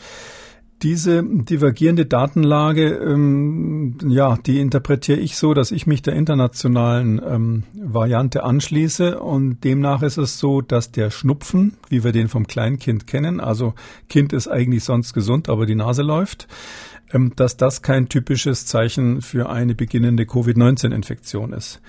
Diese 0.83 1.23
divergierende 1.23 2.05
Datenlage, 2.05 2.89
ähm, 2.97 3.97
ja, 4.07 4.37
die 4.37 4.59
interpretiere 4.59 5.19
ich 5.19 5.35
so, 5.35 5.55
dass 5.55 5.71
ich 5.71 5.87
mich 5.87 6.03
der 6.03 6.13
internationalen 6.13 7.19
ähm, 7.25 7.63
Variante 7.73 8.43
anschließe 8.43 9.19
und 9.19 9.63
demnach 9.63 10.03
ist 10.03 10.17
es 10.17 10.37
so, 10.37 10.61
dass 10.61 10.91
der 10.91 11.09
Schnupfen, 11.09 11.77
wie 11.89 12.03
wir 12.03 12.11
den 12.11 12.27
vom 12.27 12.45
Kleinkind 12.45 13.07
kennen, 13.07 13.39
also 13.39 13.73
Kind 14.07 14.33
ist 14.33 14.47
eigentlich 14.47 14.83
sonst 14.83 15.13
gesund, 15.13 15.49
aber 15.49 15.65
die 15.65 15.73
Nase 15.73 16.03
läuft, 16.03 16.47
ähm, 17.11 17.33
dass 17.35 17.57
das 17.57 17.81
kein 17.81 18.07
typisches 18.07 18.67
Zeichen 18.67 19.23
für 19.23 19.49
eine 19.49 19.73
beginnende 19.73 20.27
Covid-19-Infektion 20.27 21.53
ist. 21.53 21.81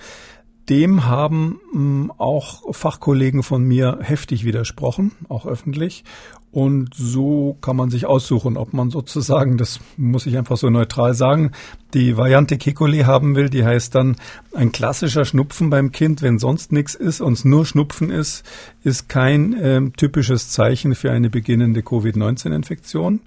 Dem 0.69 1.05
haben 1.05 1.59
ähm, 1.73 2.13
auch 2.17 2.75
Fachkollegen 2.75 3.41
von 3.41 3.63
mir 3.63 3.99
heftig 4.01 4.45
widersprochen, 4.45 5.11
auch 5.27 5.47
öffentlich. 5.47 6.03
Und 6.51 6.95
so 6.95 7.57
kann 7.61 7.75
man 7.75 7.91
sich 7.91 8.07
aussuchen, 8.07 8.57
ob 8.57 8.73
man 8.73 8.89
sozusagen, 8.89 9.57
das 9.57 9.79
muss 9.97 10.25
ich 10.25 10.35
einfach 10.35 10.57
so 10.57 10.69
neutral 10.69 11.13
sagen, 11.13 11.51
die 11.93 12.17
Variante 12.17 12.55
Kekulé 12.55 13.05
haben 13.05 13.35
will, 13.35 13.49
die 13.49 13.63
heißt 13.63 13.93
dann 13.93 14.15
ein 14.55 14.71
klassischer 14.71 15.25
Schnupfen 15.25 15.69
beim 15.69 15.91
Kind, 15.91 16.23
wenn 16.23 16.39
sonst 16.39 16.71
nichts 16.71 16.95
ist 16.95 17.21
und 17.21 17.33
es 17.33 17.45
nur 17.45 17.67
Schnupfen 17.67 18.09
ist, 18.09 18.43
ist 18.83 19.09
kein 19.09 19.53
äh, 19.53 19.89
typisches 19.91 20.49
Zeichen 20.49 20.95
für 20.95 21.11
eine 21.11 21.29
beginnende 21.29 21.81
Covid-19-Infektion. 21.83 23.21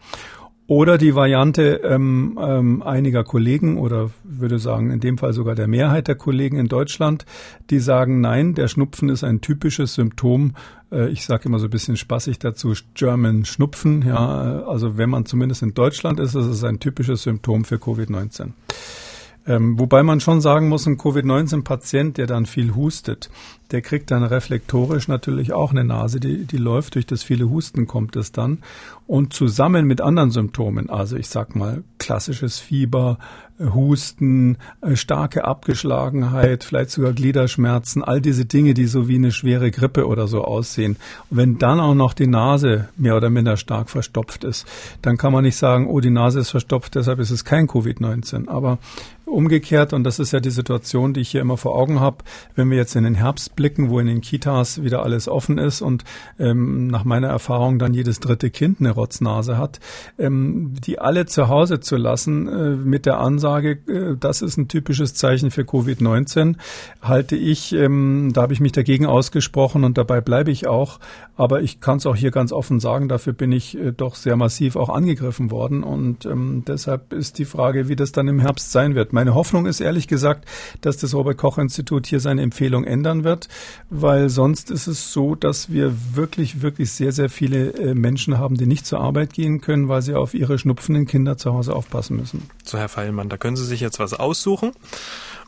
Oder 0.68 0.96
die 0.96 1.14
Variante 1.14 1.82
ähm, 1.84 2.38
ähm, 2.40 2.82
einiger 2.82 3.24
Kollegen 3.24 3.76
oder 3.76 4.10
würde 4.22 4.58
sagen 4.58 4.90
in 4.90 5.00
dem 5.00 5.18
Fall 5.18 5.32
sogar 5.32 5.54
der 5.54 5.66
Mehrheit 5.66 6.08
der 6.08 6.14
Kollegen 6.14 6.56
in 6.56 6.68
Deutschland, 6.68 7.26
die 7.68 7.78
sagen, 7.78 8.20
nein, 8.20 8.54
der 8.54 8.68
Schnupfen 8.68 9.08
ist 9.08 9.22
ein 9.22 9.40
typisches 9.40 9.94
Symptom. 9.94 10.54
Äh, 10.92 11.08
ich 11.08 11.24
sage 11.24 11.46
immer 11.46 11.58
so 11.58 11.66
ein 11.66 11.70
bisschen 11.70 11.96
spaßig 11.96 12.38
dazu, 12.38 12.74
German 12.94 13.44
Schnupfen. 13.44 14.02
Ja, 14.02 14.64
also 14.66 14.98
wenn 14.98 15.10
man 15.10 15.26
zumindest 15.26 15.62
in 15.62 15.74
Deutschland 15.74 16.20
ist, 16.20 16.34
ist 16.34 16.46
es 16.46 16.62
ein 16.62 16.78
typisches 16.78 17.22
Symptom 17.22 17.64
für 17.64 17.76
Covid-19. 17.76 18.50
Ähm, 19.44 19.78
wobei 19.78 20.04
man 20.04 20.20
schon 20.20 20.40
sagen 20.40 20.68
muss, 20.68 20.86
ein 20.86 20.98
Covid-19-Patient, 20.98 22.16
der 22.16 22.26
dann 22.26 22.46
viel 22.46 22.76
hustet, 22.76 23.28
der 23.72 23.82
kriegt 23.82 24.10
dann 24.10 24.22
reflektorisch 24.22 25.08
natürlich 25.08 25.52
auch 25.52 25.70
eine 25.70 25.84
Nase, 25.84 26.20
die, 26.20 26.44
die 26.44 26.58
läuft, 26.58 26.94
durch 26.94 27.06
das 27.06 27.22
viele 27.22 27.48
Husten 27.48 27.86
kommt 27.86 28.16
es 28.16 28.32
dann. 28.32 28.58
Und 29.06 29.32
zusammen 29.32 29.86
mit 29.86 30.00
anderen 30.00 30.30
Symptomen, 30.30 30.90
also 30.90 31.16
ich 31.16 31.28
sag 31.28 31.56
mal 31.56 31.82
klassisches 31.98 32.58
Fieber, 32.58 33.18
Husten, 33.74 34.56
äh, 34.80 34.96
starke 34.96 35.44
Abgeschlagenheit, 35.44 36.64
vielleicht 36.64 36.90
sogar 36.90 37.12
Gliederschmerzen, 37.12 38.02
all 38.02 38.20
diese 38.20 38.44
Dinge, 38.44 38.74
die 38.74 38.86
so 38.86 39.08
wie 39.08 39.16
eine 39.16 39.32
schwere 39.32 39.70
Grippe 39.70 40.06
oder 40.06 40.26
so 40.26 40.42
aussehen. 40.42 40.96
Und 41.30 41.36
wenn 41.36 41.58
dann 41.58 41.80
auch 41.80 41.94
noch 41.94 42.14
die 42.14 42.26
Nase 42.26 42.88
mehr 42.96 43.16
oder 43.16 43.30
minder 43.30 43.56
stark 43.56 43.90
verstopft 43.90 44.44
ist, 44.44 44.66
dann 45.02 45.16
kann 45.16 45.32
man 45.32 45.44
nicht 45.44 45.56
sagen, 45.56 45.86
oh, 45.86 46.00
die 46.00 46.10
Nase 46.10 46.40
ist 46.40 46.50
verstopft, 46.50 46.94
deshalb 46.94 47.18
ist 47.18 47.30
es 47.30 47.44
kein 47.44 47.68
Covid-19. 47.68 48.48
Aber 48.48 48.78
umgekehrt, 49.24 49.92
und 49.92 50.04
das 50.04 50.18
ist 50.18 50.32
ja 50.32 50.40
die 50.40 50.50
Situation, 50.50 51.14
die 51.14 51.20
ich 51.20 51.30
hier 51.30 51.40
immer 51.40 51.56
vor 51.56 51.74
Augen 51.74 52.00
habe, 52.00 52.18
wenn 52.54 52.70
wir 52.70 52.76
jetzt 52.76 52.96
in 52.96 53.04
den 53.04 53.14
Herbst 53.14 53.56
blicken, 53.56 53.61
wo 53.90 54.00
in 54.00 54.06
den 54.06 54.20
Kitas 54.20 54.82
wieder 54.82 55.02
alles 55.02 55.28
offen 55.28 55.58
ist 55.58 55.82
und 55.82 56.04
ähm, 56.38 56.88
nach 56.88 57.04
meiner 57.04 57.28
Erfahrung 57.28 57.78
dann 57.78 57.94
jedes 57.94 58.20
dritte 58.20 58.50
Kind 58.50 58.80
eine 58.80 58.90
Rotznase 58.90 59.58
hat, 59.58 59.80
ähm, 60.18 60.74
die 60.84 60.98
alle 60.98 61.26
zu 61.26 61.48
Hause 61.48 61.80
zu 61.80 61.96
lassen 61.96 62.48
äh, 62.48 62.76
mit 62.76 63.06
der 63.06 63.18
Ansage, 63.18 63.78
äh, 63.86 64.16
das 64.18 64.42
ist 64.42 64.56
ein 64.56 64.68
typisches 64.68 65.14
Zeichen 65.14 65.50
für 65.50 65.62
Covid-19, 65.62 66.56
halte 67.00 67.36
ich, 67.36 67.72
ähm, 67.72 68.30
da 68.32 68.42
habe 68.42 68.52
ich 68.52 68.60
mich 68.60 68.72
dagegen 68.72 69.06
ausgesprochen 69.06 69.84
und 69.84 69.98
dabei 69.98 70.20
bleibe 70.20 70.50
ich 70.50 70.66
auch. 70.66 70.98
Aber 71.34 71.62
ich 71.62 71.80
kann 71.80 71.96
es 71.96 72.06
auch 72.06 72.14
hier 72.14 72.30
ganz 72.30 72.52
offen 72.52 72.78
sagen, 72.78 73.08
dafür 73.08 73.32
bin 73.32 73.52
ich 73.52 73.76
äh, 73.76 73.92
doch 73.92 74.16
sehr 74.16 74.36
massiv 74.36 74.76
auch 74.76 74.90
angegriffen 74.90 75.50
worden 75.50 75.82
und 75.82 76.26
ähm, 76.26 76.62
deshalb 76.66 77.12
ist 77.12 77.38
die 77.38 77.44
Frage, 77.44 77.88
wie 77.88 77.96
das 77.96 78.12
dann 78.12 78.28
im 78.28 78.38
Herbst 78.38 78.70
sein 78.72 78.94
wird. 78.94 79.12
Meine 79.12 79.34
Hoffnung 79.34 79.66
ist 79.66 79.80
ehrlich 79.80 80.08
gesagt, 80.08 80.46
dass 80.82 80.98
das 80.98 81.14
Robert 81.14 81.38
Koch 81.38 81.58
Institut 81.58 82.06
hier 82.06 82.20
seine 82.20 82.42
Empfehlung 82.42 82.84
ändern 82.84 83.24
wird, 83.24 83.41
weil 83.90 84.28
sonst 84.28 84.70
ist 84.70 84.86
es 84.86 85.12
so, 85.12 85.34
dass 85.34 85.70
wir 85.70 85.94
wirklich, 86.14 86.62
wirklich 86.62 86.92
sehr, 86.92 87.12
sehr 87.12 87.28
viele 87.28 87.72
äh, 87.72 87.94
Menschen 87.94 88.38
haben, 88.38 88.56
die 88.56 88.66
nicht 88.66 88.86
zur 88.86 89.00
Arbeit 89.00 89.32
gehen 89.32 89.60
können, 89.60 89.88
weil 89.88 90.02
sie 90.02 90.14
auf 90.14 90.34
ihre 90.34 90.58
schnupfenden 90.58 91.06
Kinder 91.06 91.36
zu 91.36 91.52
Hause 91.52 91.74
aufpassen 91.74 92.16
müssen. 92.16 92.48
So, 92.64 92.78
Herr 92.78 92.88
Feilmann, 92.88 93.28
da 93.28 93.36
können 93.36 93.56
Sie 93.56 93.64
sich 93.64 93.80
jetzt 93.80 93.98
was 93.98 94.14
aussuchen. 94.14 94.72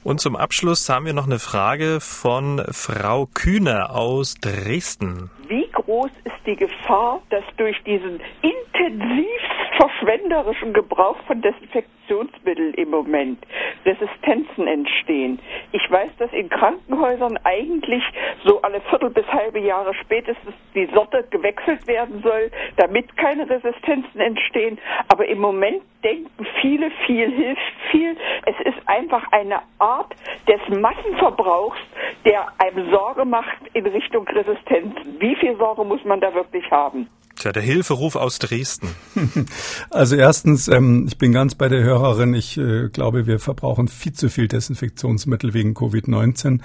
Und 0.02 0.20
zum 0.20 0.37
Abschluss 0.37 0.87
haben 0.90 1.07
wir 1.07 1.14
noch 1.14 1.24
eine 1.24 1.38
Frage 1.38 1.98
von 2.00 2.62
Frau 2.70 3.26
Kühne 3.33 3.88
aus 3.88 4.35
Dresden. 4.35 5.30
Wie 5.48 5.66
groß 5.72 6.11
ist 6.24 6.34
die 6.46 6.57
Gefahr, 6.57 7.22
dass 7.30 7.44
durch 7.57 7.83
diesen 7.85 8.20
intensiv 8.42 9.40
verschwenderischen 9.76 10.72
Gebrauch 10.72 11.16
von 11.26 11.40
Desinfektionsmitteln 11.42 12.74
im 12.74 12.90
Moment 12.90 13.38
Resistenzen 13.85 14.66
entstehen. 14.66 15.38
Ich 15.72 15.90
weiß, 15.90 16.11
dass 16.18 16.33
in 16.33 16.48
Krankenhäusern 16.48 17.38
eigentlich 17.44 18.02
so 18.44 18.61
alle 18.62 18.80
Viertel 18.83 19.11
bis 19.11 19.26
halbe 19.26 19.59
Jahre 19.61 19.94
spätestens 19.94 20.54
die 20.74 20.87
Sorte 20.94 21.24
gewechselt 21.30 21.87
werden 21.87 22.22
soll, 22.22 22.50
damit 22.76 23.16
keine 23.16 23.48
Resistenzen 23.48 24.20
entstehen. 24.20 24.78
Aber 25.09 25.26
im 25.26 25.38
Moment 25.40 25.83
denken 26.02 26.46
viele, 26.61 26.90
viel 27.07 27.30
hilft 27.30 27.62
viel. 27.90 28.16
Es 28.44 28.54
ist 28.66 28.87
einfach 28.87 29.24
eine 29.33 29.61
Art 29.78 30.14
des 30.46 30.61
Massenverbrauchs, 30.78 31.78
der 32.24 32.46
einem 32.59 32.90
Sorge 32.90 33.24
macht 33.24 33.57
in 33.72 33.87
Richtung 33.87 34.26
Resistenzen. 34.28 35.16
Wie 35.18 35.35
viel 35.37 35.57
Sorge 35.57 35.85
muss 35.85 36.04
man 36.04 36.20
da 36.20 36.34
wirklich 36.35 36.70
haben? 36.70 37.09
Tja, 37.37 37.51
der 37.53 37.62
Hilferuf 37.62 38.16
aus 38.16 38.38
Dresden. 38.38 38.88
Also 39.90 40.16
erstens, 40.16 40.68
ähm, 40.68 41.07
ich 41.07 41.18
bin 41.18 41.33
ganz 41.33 41.55
bei 41.55 41.68
der 41.68 41.83
Hörerin. 41.83 42.35
Ich 42.35 42.59
äh, 42.59 42.88
glaube, 42.88 43.27
wir 43.27 43.38
verbrauchen 43.38 43.88
viel 43.88 44.12
zu 44.12 44.29
viel 44.29 44.49
Desinfektionsmittel 44.49 45.55
wegen 45.55 45.75
Covid-19. 45.75 46.61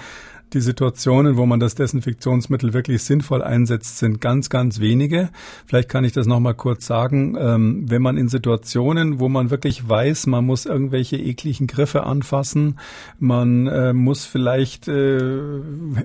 Die 0.53 0.61
Situationen, 0.61 1.37
wo 1.37 1.45
man 1.45 1.59
das 1.59 1.75
Desinfektionsmittel 1.75 2.73
wirklich 2.73 3.03
sinnvoll 3.03 3.43
einsetzt, 3.43 3.99
sind 3.99 4.19
ganz, 4.19 4.49
ganz 4.49 4.79
wenige. 4.79 5.29
Vielleicht 5.67 5.89
kann 5.89 6.03
ich 6.03 6.11
das 6.11 6.25
nochmal 6.25 6.55
kurz 6.55 6.87
sagen. 6.87 7.37
Ähm, 7.39 7.83
wenn 7.87 8.01
man 8.01 8.17
in 8.17 8.29
Situationen, 8.29 9.19
wo 9.19 9.29
man 9.29 9.51
wirklich 9.51 9.87
weiß, 9.87 10.25
man 10.25 10.45
muss 10.45 10.65
irgendwelche 10.65 11.17
ekligen 11.17 11.67
Griffe 11.67 12.03
anfassen, 12.03 12.79
man 13.19 13.67
äh, 13.67 13.93
muss 13.93 14.25
vielleicht 14.25 14.87
äh, 14.87 15.19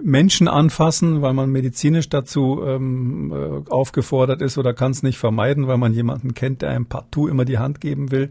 Menschen 0.02 0.48
anfassen, 0.48 1.22
weil 1.22 1.32
man 1.32 1.48
medizinisch 1.50 2.10
dazu 2.10 2.62
ähm, 2.66 3.32
äh, 3.32 3.70
aufgefordert 3.70 4.42
ist 4.42 4.58
oder 4.58 4.74
kann 4.74 4.92
es 4.92 5.02
nicht 5.02 5.16
vermeiden, 5.16 5.68
weil 5.68 5.78
man 5.78 5.94
jemanden 5.94 6.34
kennt, 6.34 6.60
der 6.60 6.70
einem 6.70 6.84
partout 6.84 7.28
immer 7.28 7.46
die 7.46 7.58
Hand 7.58 7.80
geben 7.80 8.10
will 8.10 8.30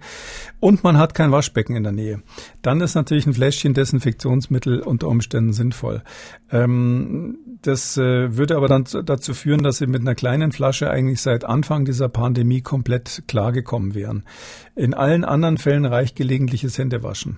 und 0.60 0.84
man 0.84 0.98
hat 0.98 1.16
kein 1.16 1.32
Waschbecken 1.32 1.76
in 1.76 1.84
der 1.84 1.92
Nähe. 1.92 2.22
Dann 2.62 2.82
ist 2.82 2.94
natürlich 2.94 3.26
ein 3.26 3.34
Fläschchen 3.34 3.74
Desinfektionsmittel 3.74 4.80
unter 4.82 5.08
Umständen 5.08 5.54
sinnvoll. 5.54 6.03
Ähm, 6.52 7.38
das 7.62 7.98
äh, 7.98 8.38
würde 8.38 8.58
aber 8.58 8.68
dann 8.68 8.86
dazu 9.06 9.34
führen, 9.34 9.64
dass 9.64 9.78
sie 9.78 9.88
mit 9.88 10.02
einer 10.02 10.16
kleinen 10.16 10.52
Flasche 10.52 10.90
eigentlich 10.90 11.22
seit 11.22 11.46
Anfang 11.46 11.86
dieser 11.86 12.10
Pandemie 12.10 12.62
komplett 12.62 13.24
klargekommen 13.28 13.96
wären. 13.96 14.24
In 14.76 14.94
allen 14.94 15.24
anderen 15.24 15.58
Fällen 15.58 15.86
reicht 15.86 16.16
gelegentliches 16.16 16.78
Händewaschen. 16.78 17.38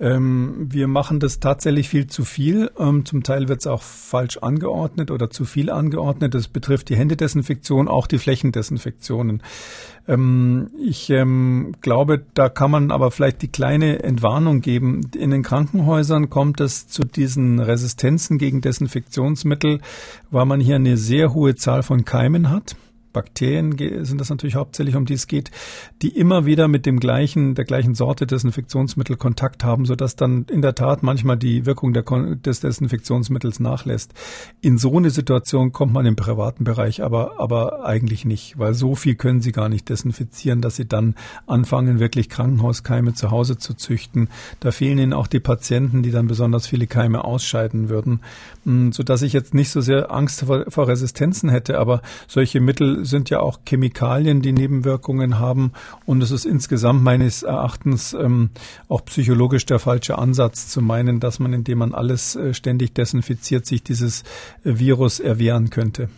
Ähm, 0.00 0.66
wir 0.70 0.88
machen 0.88 1.20
das 1.20 1.38
tatsächlich 1.38 1.88
viel 1.88 2.08
zu 2.08 2.24
viel. 2.24 2.70
Ähm, 2.78 3.04
zum 3.04 3.22
Teil 3.22 3.48
wird 3.48 3.60
es 3.60 3.66
auch 3.66 3.82
falsch 3.82 4.38
angeordnet 4.38 5.10
oder 5.10 5.30
zu 5.30 5.44
viel 5.44 5.70
angeordnet. 5.70 6.34
Das 6.34 6.48
betrifft 6.48 6.88
die 6.88 6.96
Händedesinfektion, 6.96 7.88
auch 7.88 8.06
die 8.06 8.18
Flächendesinfektionen. 8.18 9.42
Ähm, 10.08 10.70
ich 10.80 11.10
ähm, 11.10 11.74
glaube, 11.80 12.22
da 12.34 12.48
kann 12.48 12.70
man 12.70 12.90
aber 12.90 13.10
vielleicht 13.10 13.42
die 13.42 13.48
kleine 13.48 14.02
Entwarnung 14.02 14.60
geben. 14.60 15.10
In 15.16 15.30
den 15.30 15.42
Krankenhäusern 15.42 16.30
kommt 16.30 16.60
es 16.60 16.88
zu 16.88 17.04
diesen 17.04 17.60
Resistenzen 17.60 18.38
gegen 18.38 18.60
Desinfektionsmittel, 18.60 19.80
weil 20.30 20.46
man 20.46 20.60
hier 20.60 20.76
eine 20.76 20.96
sehr 20.96 21.34
hohe 21.34 21.54
Zahl 21.54 21.82
von 21.82 22.04
Keimen 22.04 22.50
hat. 22.50 22.76
Bakterien 23.12 23.76
sind 24.04 24.20
das 24.20 24.30
natürlich 24.30 24.54
hauptsächlich, 24.54 24.96
um 24.96 25.06
die 25.06 25.14
es 25.14 25.26
geht, 25.26 25.50
die 26.02 26.16
immer 26.16 26.46
wieder 26.46 26.68
mit 26.68 26.86
dem 26.86 27.00
gleichen, 27.00 27.54
der 27.54 27.64
gleichen 27.64 27.94
Sorte 27.94 28.26
Desinfektionsmittel 28.26 29.16
Kontakt 29.16 29.64
haben, 29.64 29.84
sodass 29.86 30.16
dann 30.16 30.46
in 30.50 30.62
der 30.62 30.74
Tat 30.74 31.02
manchmal 31.02 31.36
die 31.36 31.66
Wirkung 31.66 31.92
der, 31.92 32.02
des 32.02 32.60
Desinfektionsmittels 32.60 33.60
nachlässt. 33.60 34.12
In 34.60 34.78
so 34.78 34.96
eine 34.96 35.10
Situation 35.10 35.72
kommt 35.72 35.92
man 35.92 36.06
im 36.06 36.16
privaten 36.16 36.64
Bereich 36.64 37.02
aber, 37.02 37.38
aber 37.38 37.84
eigentlich 37.84 38.24
nicht, 38.24 38.58
weil 38.58 38.74
so 38.74 38.94
viel 38.94 39.14
können 39.14 39.40
sie 39.40 39.52
gar 39.52 39.68
nicht 39.68 39.88
desinfizieren, 39.88 40.60
dass 40.60 40.76
sie 40.76 40.86
dann 40.86 41.14
anfangen, 41.46 42.00
wirklich 42.00 42.28
Krankenhauskeime 42.28 43.14
zu 43.14 43.30
Hause 43.30 43.58
zu 43.58 43.74
züchten. 43.74 44.28
Da 44.60 44.70
fehlen 44.70 44.98
ihnen 44.98 45.12
auch 45.12 45.26
die 45.26 45.40
Patienten, 45.40 46.02
die 46.02 46.10
dann 46.10 46.26
besonders 46.26 46.66
viele 46.66 46.86
Keime 46.86 47.24
ausscheiden 47.24 47.88
würden, 47.88 48.20
hm, 48.64 48.92
sodass 48.92 49.22
ich 49.22 49.32
jetzt 49.32 49.54
nicht 49.54 49.70
so 49.70 49.80
sehr 49.80 50.12
Angst 50.12 50.44
vor, 50.44 50.64
vor 50.68 50.88
Resistenzen 50.88 51.48
hätte, 51.48 51.78
aber 51.78 52.02
solche 52.28 52.60
Mittel 52.60 53.04
sind 53.04 53.30
ja 53.30 53.40
auch 53.40 53.60
Chemikalien, 53.66 54.42
die 54.42 54.52
Nebenwirkungen 54.52 55.38
haben. 55.38 55.72
Und 56.06 56.22
es 56.22 56.30
ist 56.30 56.44
insgesamt 56.44 57.02
meines 57.02 57.42
Erachtens 57.42 58.12
ähm, 58.12 58.50
auch 58.88 59.04
psychologisch 59.04 59.66
der 59.66 59.78
falsche 59.78 60.18
Ansatz 60.18 60.68
zu 60.68 60.80
meinen, 60.80 61.20
dass 61.20 61.38
man, 61.38 61.52
indem 61.52 61.78
man 61.78 61.94
alles 61.94 62.36
äh, 62.36 62.54
ständig 62.54 62.94
desinfiziert, 62.94 63.66
sich 63.66 63.82
dieses 63.82 64.22
äh, 64.64 64.78
Virus 64.78 65.20
erwehren 65.20 65.70
könnte. 65.70 66.08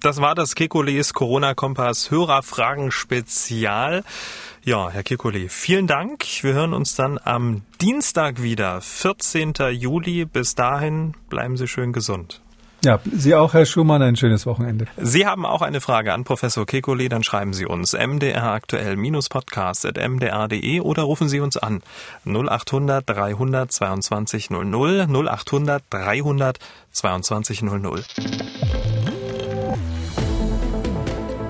Das 0.00 0.20
war 0.20 0.34
das 0.34 0.54
Kekules 0.54 1.14
Corona-Kompass 1.14 2.10
Hörerfragen 2.10 2.90
Spezial. 2.90 4.04
Ja, 4.64 4.90
Herr 4.90 5.02
Kekule, 5.02 5.48
vielen 5.48 5.86
Dank. 5.86 6.24
Wir 6.42 6.52
hören 6.52 6.74
uns 6.74 6.96
dann 6.96 7.18
am 7.22 7.62
Dienstag 7.80 8.42
wieder, 8.42 8.80
14. 8.80 9.54
Juli. 9.70 10.24
Bis 10.24 10.54
dahin 10.54 11.14
bleiben 11.28 11.56
Sie 11.56 11.68
schön 11.68 11.92
gesund. 11.92 12.42
Ja, 12.84 13.00
Sie 13.04 13.34
auch, 13.34 13.54
Herr 13.54 13.66
Schumann, 13.66 14.02
ein 14.02 14.14
schönes 14.16 14.46
Wochenende. 14.46 14.86
Sie 14.96 15.26
haben 15.26 15.44
auch 15.46 15.62
eine 15.62 15.80
Frage 15.80 16.12
an 16.12 16.22
Professor 16.24 16.64
Kekulé, 16.64 17.08
dann 17.08 17.24
schreiben 17.24 17.52
Sie 17.52 17.66
uns 17.66 17.94
mdraktuell-podcast.mdr.de 17.94 20.80
oder 20.80 21.02
rufen 21.02 21.28
Sie 21.28 21.40
uns 21.40 21.56
an 21.56 21.82
0800 22.24 23.08
322 23.08 24.50
00 24.50 25.08
0800 25.08 25.82
322 25.90 27.62
00. 27.62 28.04